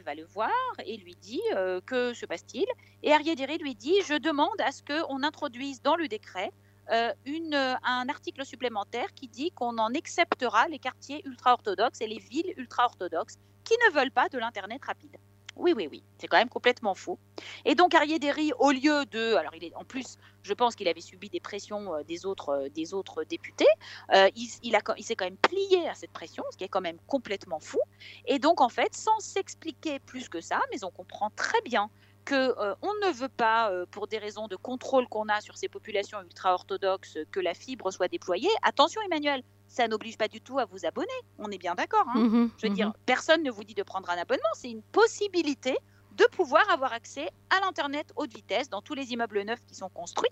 va 0.04 0.14
le 0.14 0.24
voir 0.24 0.50
et 0.86 0.96
lui 0.96 1.16
dit 1.16 1.42
euh, 1.54 1.80
que 1.84 2.14
se 2.14 2.26
passe-t-il? 2.26 2.66
Et 3.02 3.12
Ariadiri 3.12 3.58
lui 3.58 3.74
dit 3.74 3.96
je 4.06 4.14
demande 4.14 4.60
à 4.60 4.70
ce 4.70 4.82
qu'on 4.82 5.22
introduise 5.24 5.82
dans 5.82 5.96
le 5.96 6.06
décret 6.06 6.52
euh, 6.90 7.12
une, 7.24 7.54
un 7.54 8.08
article 8.08 8.44
supplémentaire 8.44 9.12
qui 9.14 9.28
dit 9.28 9.50
qu'on 9.52 9.78
en 9.78 9.94
acceptera 9.94 10.68
les 10.68 10.78
quartiers 10.78 11.22
ultra-orthodoxes 11.26 12.00
et 12.00 12.06
les 12.06 12.18
villes 12.18 12.52
ultra-orthodoxes 12.56 13.36
qui 13.64 13.74
ne 13.86 13.94
veulent 13.94 14.10
pas 14.10 14.28
de 14.28 14.38
l'Internet 14.38 14.84
rapide. 14.84 15.16
Oui, 15.56 15.74
oui, 15.76 15.88
oui, 15.90 16.02
c'est 16.18 16.26
quand 16.26 16.38
même 16.38 16.48
complètement 16.48 16.94
faux. 16.94 17.18
Et 17.64 17.74
donc 17.74 17.94
Arié 17.94 18.18
au 18.58 18.70
lieu 18.70 19.04
de, 19.06 19.34
alors 19.34 19.54
il 19.54 19.64
est 19.64 19.74
en 19.74 19.84
plus, 19.84 20.16
je 20.42 20.54
pense 20.54 20.74
qu'il 20.74 20.88
avait 20.88 21.00
subi 21.00 21.28
des 21.28 21.40
pressions 21.40 21.94
euh, 21.94 22.02
des 22.02 22.24
autres, 22.24 22.50
euh, 22.50 22.68
des 22.70 22.94
autres 22.94 23.24
députés, 23.24 23.66
euh, 24.14 24.30
il, 24.36 24.48
il 24.62 25.04
s'est 25.04 25.16
quand 25.16 25.24
même 25.24 25.36
plié 25.36 25.88
à 25.88 25.94
cette 25.94 26.12
pression, 26.12 26.44
ce 26.50 26.56
qui 26.56 26.64
est 26.64 26.68
quand 26.68 26.80
même 26.80 26.98
complètement 27.06 27.60
fou. 27.60 27.80
Et 28.26 28.38
donc 28.38 28.60
en 28.60 28.68
fait, 28.68 28.94
sans 28.94 29.18
s'expliquer 29.18 29.98
plus 29.98 30.28
que 30.28 30.40
ça, 30.40 30.60
mais 30.72 30.82
on 30.84 30.90
comprend 30.90 31.30
très 31.30 31.60
bien 31.62 31.90
que 32.24 32.54
on 32.82 32.94
ne 33.06 33.12
veut 33.12 33.28
pas, 33.28 33.72
pour 33.90 34.06
des 34.06 34.18
raisons 34.18 34.48
de 34.48 34.56
contrôle 34.56 35.08
qu'on 35.08 35.28
a 35.28 35.40
sur 35.40 35.56
ces 35.56 35.68
populations 35.68 36.20
ultra-orthodoxes, 36.22 37.18
que 37.30 37.40
la 37.40 37.54
fibre 37.54 37.90
soit 37.90 38.08
déployée. 38.08 38.50
Attention 38.62 39.00
Emmanuel, 39.02 39.42
ça 39.70 39.86
n'oblige 39.86 40.18
pas 40.18 40.28
du 40.28 40.40
tout 40.40 40.58
à 40.58 40.64
vous 40.64 40.84
abonner. 40.84 41.08
On 41.38 41.50
est 41.50 41.58
bien 41.58 41.74
d'accord. 41.74 42.04
Hein. 42.08 42.18
Mmh 42.18 42.50
Je 42.58 42.66
veux 42.66 42.74
dire, 42.74 42.88
mmh 42.88 42.94
personne 43.06 43.42
ne 43.42 43.50
vous 43.50 43.64
dit 43.64 43.74
de 43.74 43.82
prendre 43.82 44.10
un 44.10 44.16
abonnement. 44.16 44.50
C'est 44.54 44.70
une 44.70 44.82
possibilité 44.82 45.76
de 46.16 46.24
pouvoir 46.26 46.68
avoir 46.70 46.92
accès 46.92 47.30
à 47.50 47.60
l'Internet 47.60 48.12
haute 48.16 48.34
vitesse 48.34 48.68
dans 48.68 48.82
tous 48.82 48.94
les 48.94 49.12
immeubles 49.12 49.42
neufs 49.42 49.64
qui 49.66 49.74
sont 49.74 49.88
construits. 49.88 50.30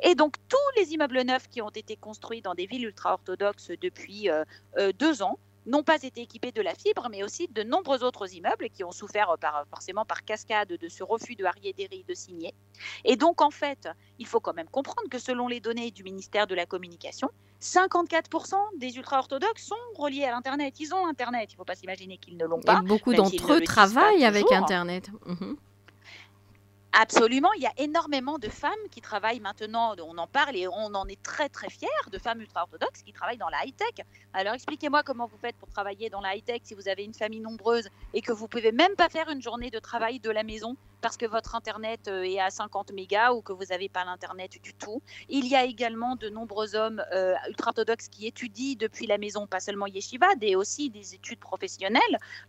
Et 0.00 0.14
donc, 0.14 0.36
tous 0.48 0.80
les 0.80 0.94
immeubles 0.94 1.20
neufs 1.22 1.48
qui 1.48 1.60
ont 1.60 1.70
été 1.70 1.96
construits 1.96 2.42
dans 2.42 2.54
des 2.54 2.66
villes 2.66 2.84
ultra-orthodoxes 2.84 3.72
depuis 3.80 4.30
euh, 4.30 4.44
euh, 4.78 4.92
deux 4.92 5.22
ans 5.22 5.38
n'ont 5.66 5.82
pas 5.82 6.02
été 6.02 6.22
équipés 6.22 6.52
de 6.52 6.62
la 6.62 6.74
fibre, 6.74 7.08
mais 7.10 7.22
aussi 7.22 7.48
de 7.48 7.62
nombreux 7.62 8.02
autres 8.02 8.32
immeubles 8.34 8.70
qui 8.70 8.84
ont 8.84 8.92
souffert 8.92 9.30
euh, 9.30 9.36
par, 9.36 9.64
forcément 9.68 10.04
par 10.04 10.24
cascade 10.24 10.68
de 10.68 10.88
ce 10.88 11.02
refus 11.02 11.34
de 11.34 11.44
Harry 11.44 11.74
de 12.08 12.14
signer. 12.14 12.54
Et 13.04 13.16
donc, 13.16 13.42
en 13.42 13.50
fait, 13.50 13.88
il 14.18 14.26
faut 14.26 14.40
quand 14.40 14.54
même 14.54 14.68
comprendre 14.68 15.08
que 15.10 15.18
selon 15.18 15.48
les 15.48 15.60
données 15.60 15.90
du 15.90 16.02
ministère 16.02 16.46
de 16.46 16.54
la 16.54 16.66
Communication, 16.66 17.30
54% 17.60 18.54
des 18.76 18.96
ultra-orthodoxes 18.96 19.64
sont 19.64 19.74
reliés 19.96 20.24
à 20.24 20.30
l'Internet. 20.30 20.78
Ils 20.78 20.94
ont 20.94 21.06
Internet. 21.06 21.50
Il 21.50 21.54
ne 21.54 21.58
faut 21.58 21.64
pas 21.64 21.74
s'imaginer 21.74 22.18
qu'ils 22.18 22.36
ne 22.36 22.44
l'ont 22.44 22.60
pas. 22.60 22.80
Et 22.82 22.86
beaucoup 22.86 23.14
d'entre 23.14 23.52
eux 23.54 23.60
travaillent 23.60 24.24
avec 24.24 24.50
Internet. 24.52 25.10
Mhm. 25.26 25.56
Absolument, 26.98 27.52
il 27.58 27.62
y 27.62 27.66
a 27.66 27.74
énormément 27.76 28.38
de 28.38 28.48
femmes 28.48 28.72
qui 28.90 29.02
travaillent 29.02 29.40
maintenant, 29.40 29.94
on 29.98 30.16
en 30.16 30.26
parle 30.26 30.56
et 30.56 30.66
on 30.66 30.94
en 30.94 31.06
est 31.08 31.22
très 31.22 31.50
très 31.50 31.68
fiers, 31.68 31.88
de 32.10 32.16
femmes 32.16 32.40
ultra-orthodoxes 32.40 33.02
qui 33.02 33.12
travaillent 33.12 33.36
dans 33.36 33.50
la 33.50 33.66
high-tech. 33.66 34.06
Alors 34.32 34.54
expliquez-moi 34.54 35.02
comment 35.02 35.26
vous 35.26 35.36
faites 35.36 35.56
pour 35.56 35.68
travailler 35.68 36.08
dans 36.08 36.22
la 36.22 36.34
high-tech 36.34 36.62
si 36.64 36.72
vous 36.72 36.88
avez 36.88 37.04
une 37.04 37.12
famille 37.12 37.40
nombreuse 37.40 37.90
et 38.14 38.22
que 38.22 38.32
vous 38.32 38.48
pouvez 38.48 38.72
même 38.72 38.94
pas 38.96 39.10
faire 39.10 39.28
une 39.28 39.42
journée 39.42 39.68
de 39.68 39.78
travail 39.78 40.20
de 40.20 40.30
la 40.30 40.42
maison 40.42 40.74
parce 41.00 41.16
que 41.16 41.26
votre 41.26 41.54
Internet 41.54 42.08
euh, 42.08 42.22
est 42.22 42.40
à 42.40 42.50
50 42.50 42.92
mégas 42.92 43.32
ou 43.32 43.42
que 43.42 43.52
vous 43.52 43.64
n'avez 43.70 43.88
pas 43.88 44.04
l'Internet 44.04 44.60
du 44.62 44.74
tout. 44.74 45.02
Il 45.28 45.46
y 45.46 45.54
a 45.54 45.64
également 45.64 46.16
de 46.16 46.28
nombreux 46.28 46.74
hommes 46.74 47.02
euh, 47.12 47.34
ultra-orthodoxes 47.48 48.08
qui 48.08 48.26
étudient 48.26 48.74
depuis 48.78 49.06
la 49.06 49.18
maison, 49.18 49.46
pas 49.46 49.60
seulement 49.60 49.86
yeshiva, 49.86 50.28
mais 50.40 50.54
aussi 50.54 50.90
des 50.90 51.14
études 51.14 51.38
professionnelles, 51.38 52.00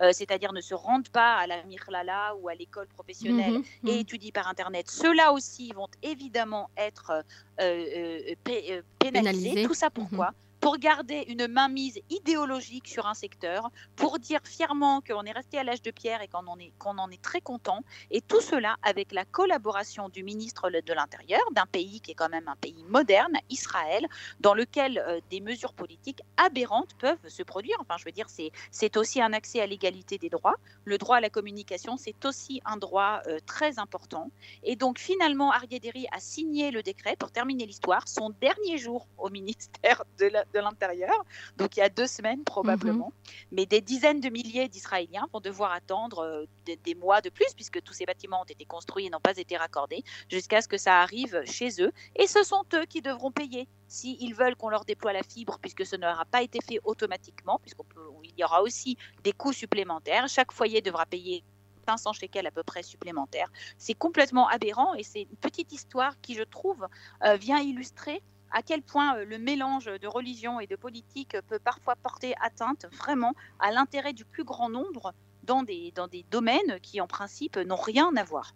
euh, 0.02 0.12
c'est-à-dire 0.14 0.54
ne 0.54 0.62
se 0.62 0.74
rendent 0.74 1.10
pas 1.10 1.36
à 1.36 1.48
la 1.48 1.64
mirlala 1.64 2.36
ou 2.36 2.50
à 2.50 2.56
l'école 2.56 2.88
professionnelle 2.88 3.60
mmh 3.60 3.88
et 3.88 3.96
mmh. 3.96 4.00
étudient 4.00 4.32
par 4.34 4.48
Internet. 4.48 4.90
Ceux-là 4.90 5.32
aussi 5.32 5.72
vont 5.74 5.88
évidemment 6.02 6.70
être 6.78 7.24
pénalisés. 9.00 9.64
Tout 9.64 9.74
ça 9.74 9.88
mmh 9.88 9.92
pourquoi 9.92 10.34
pour 10.60 10.78
garder 10.78 11.26
une 11.28 11.48
mainmise 11.48 12.00
idéologique 12.10 12.88
sur 12.88 13.06
un 13.06 13.14
secteur, 13.14 13.70
pour 13.96 14.20
dire 14.20 14.40
fièrement 14.44 15.02
qu'on 15.02 15.24
est 15.24 15.32
resté 15.32 15.58
à 15.58 15.64
l'âge 15.64 15.82
de 15.82 15.92
pierre 15.92 16.22
et 16.22 16.28
qu'on 16.28 16.48
en, 16.48 17.10
est, 17.10 17.22
très 17.22 17.42
content. 17.42 17.84
Et 18.12 18.22
tout 18.22 18.42
cela 18.42 18.76
avec 18.84 19.12
la 19.12 19.26
collaboration 19.26 20.10
du 20.10 20.24
ministre 20.24 20.70
de 20.70 20.94
l'Intérieur, 20.94 21.42
d'un 21.52 21.66
pays 21.66 22.02
qui 22.02 22.12
est 22.12 22.16
quand 22.16 22.30
même 22.30 22.48
un 22.48 22.56
pays 22.56 22.84
moderne, 22.90 23.38
Israël, 23.50 24.08
dans 24.40 24.54
lequel 24.54 25.04
euh, 25.08 25.20
des 25.30 25.42
mesures 25.42 25.74
politiques 25.74 26.22
aberrantes 26.38 26.96
peuvent 27.00 27.28
se 27.28 27.44
produire. 27.44 27.78
Enfin, 27.80 27.96
je 27.98 28.06
veux 28.06 28.12
dire, 28.12 28.28
c'est, 28.30 28.98
aussi 28.98 29.22
un 29.22 29.34
accès 29.34 29.62
à 29.62 29.68
l'égalité 29.68 30.18
des 30.18 30.30
droits. 30.30 30.56
Le 30.86 30.98
droit 30.98 31.18
à 31.18 31.22
la 31.22 31.30
communication, 31.30 31.98
c'est 31.98 32.26
aussi 32.26 32.62
un 32.66 32.78
droit 32.78 33.22
euh, 33.28 33.40
très 33.46 33.80
important. 33.80 34.32
Et 34.64 34.76
donc, 34.76 34.98
finalement, 34.98 35.52
Ariaderi 35.52 36.08
a 36.12 36.20
signé 36.20 36.72
le 36.72 36.82
décret, 36.82 37.16
pour 37.16 37.32
terminer 37.32 37.66
l'histoire, 37.66 38.08
son 38.08 38.32
dernier 38.42 38.78
jour 38.78 39.08
au 39.18 39.30
ministère 39.30 40.04
de 40.18 40.26
la, 40.26 40.46
de 40.54 40.60
l'intérieur, 40.60 41.26
donc 41.58 41.78
il 41.78 41.80
y 41.80 41.84
a 41.84 41.90
deux 41.90 42.08
semaines 42.08 42.44
probablement. 42.44 43.12
Mhm. 43.14 43.34
Mais 43.52 43.66
des 43.66 43.82
dizaines 43.82 44.22
de 44.22 44.30
milliers 44.30 44.68
d'Israéliens 44.68 45.28
vont 45.34 45.40
devoir 45.40 45.72
attendre 45.72 46.20
euh, 46.20 46.46
des, 46.66 46.96
mois 46.96 47.22
de 47.22 47.30
plus, 47.30 47.54
puisque 47.56 47.82
tous 47.82 47.94
ces 47.94 48.06
bâtiments 48.06 48.42
ont 48.42 48.46
été 48.46 48.66
construits 48.66 49.06
et 49.06 49.10
n'ont 49.10 49.20
pas 49.20 49.38
été 49.38 49.58
raccordés, 49.58 50.04
jusqu'à 50.30 50.62
ce 50.62 50.68
que 50.68 50.78
ça 50.78 51.02
arrive 51.02 51.42
chez 51.46 51.70
eux. 51.80 51.92
Et 52.16 52.28
ce 52.28 52.44
sont 52.44 52.64
eux 52.74 52.86
qui 52.86 53.02
devront 53.02 53.32
payer 53.32 53.68
s'ils 53.88 54.36
veulent 54.36 54.56
qu'on 54.56 54.70
leur 54.70 54.86
déploie 54.86 55.14
la 55.14 55.24
fibre, 55.24 55.58
puisque 55.62 55.86
ce 55.86 55.96
n'aura 55.96 56.26
pas 56.26 56.42
été 56.42 56.60
fait 56.62 56.80
automatiquement, 56.84 57.60
puisqu'il 57.60 58.34
y 58.38 58.44
aura 58.44 58.62
aussi 58.62 58.98
des 59.24 59.32
coûts 59.32 59.54
supplémentaires. 59.54 60.28
Chaque 60.28 60.52
foyer 60.52 60.82
devra 60.82 61.06
payer 61.06 61.44
500 61.88 62.14
shekels 62.14 62.48
à 62.48 62.52
peu 62.52 62.64
près 62.64 62.84
supplémentaires. 62.84 63.52
C'est 63.78 63.94
complètement 63.94 64.48
aberrant 64.50 64.94
et 64.94 65.04
c'est 65.04 65.22
une 65.22 65.38
petite 65.38 65.72
histoire 65.72 66.20
qui, 66.22 66.36
je 66.36 66.44
trouve, 66.44 66.88
euh, 67.26 67.36
vient 67.36 67.60
illustrer 67.60 68.22
à 68.52 68.62
quel 68.62 68.82
point 68.82 69.18
euh, 69.18 69.26
le 69.26 69.38
mélange 69.38 69.86
de 69.86 70.08
religion 70.08 70.60
et 70.60 70.68
de 70.68 70.76
politique 70.76 71.38
peut 71.48 71.60
parfois 71.60 71.96
porter 71.96 72.34
atteinte 72.42 72.86
vraiment 72.92 73.34
à 73.60 73.72
l'intérêt 73.72 74.14
du 74.14 74.26
plus 74.26 74.44
grand 74.44 74.70
nombre 74.70 75.14
dans 75.44 75.64
des, 75.64 75.92
dans 75.96 76.08
des 76.08 76.26
domaines 76.32 76.80
qui, 76.82 77.02
en 77.02 77.08
principe, 77.08 77.58
n'ont 77.58 77.76
rien 77.76 78.16
à 78.16 78.24
voir. 78.24 78.54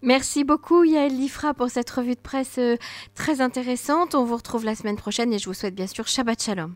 Merci 0.00 0.44
beaucoup 0.44 0.84
Yael 0.84 1.16
Lifra 1.16 1.54
pour 1.54 1.70
cette 1.70 1.90
revue 1.90 2.14
de 2.14 2.20
presse 2.20 2.58
euh, 2.58 2.76
très 3.14 3.40
intéressante. 3.40 4.14
On 4.14 4.24
vous 4.24 4.36
retrouve 4.36 4.64
la 4.64 4.74
semaine 4.74 4.96
prochaine 4.96 5.32
et 5.32 5.38
je 5.38 5.46
vous 5.46 5.54
souhaite 5.54 5.74
bien 5.74 5.88
sûr 5.88 6.06
Shabbat 6.06 6.40
Shalom. 6.40 6.74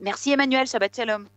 Merci 0.00 0.32
Emmanuel, 0.32 0.66
Shabbat 0.66 0.94
Shalom. 0.96 1.28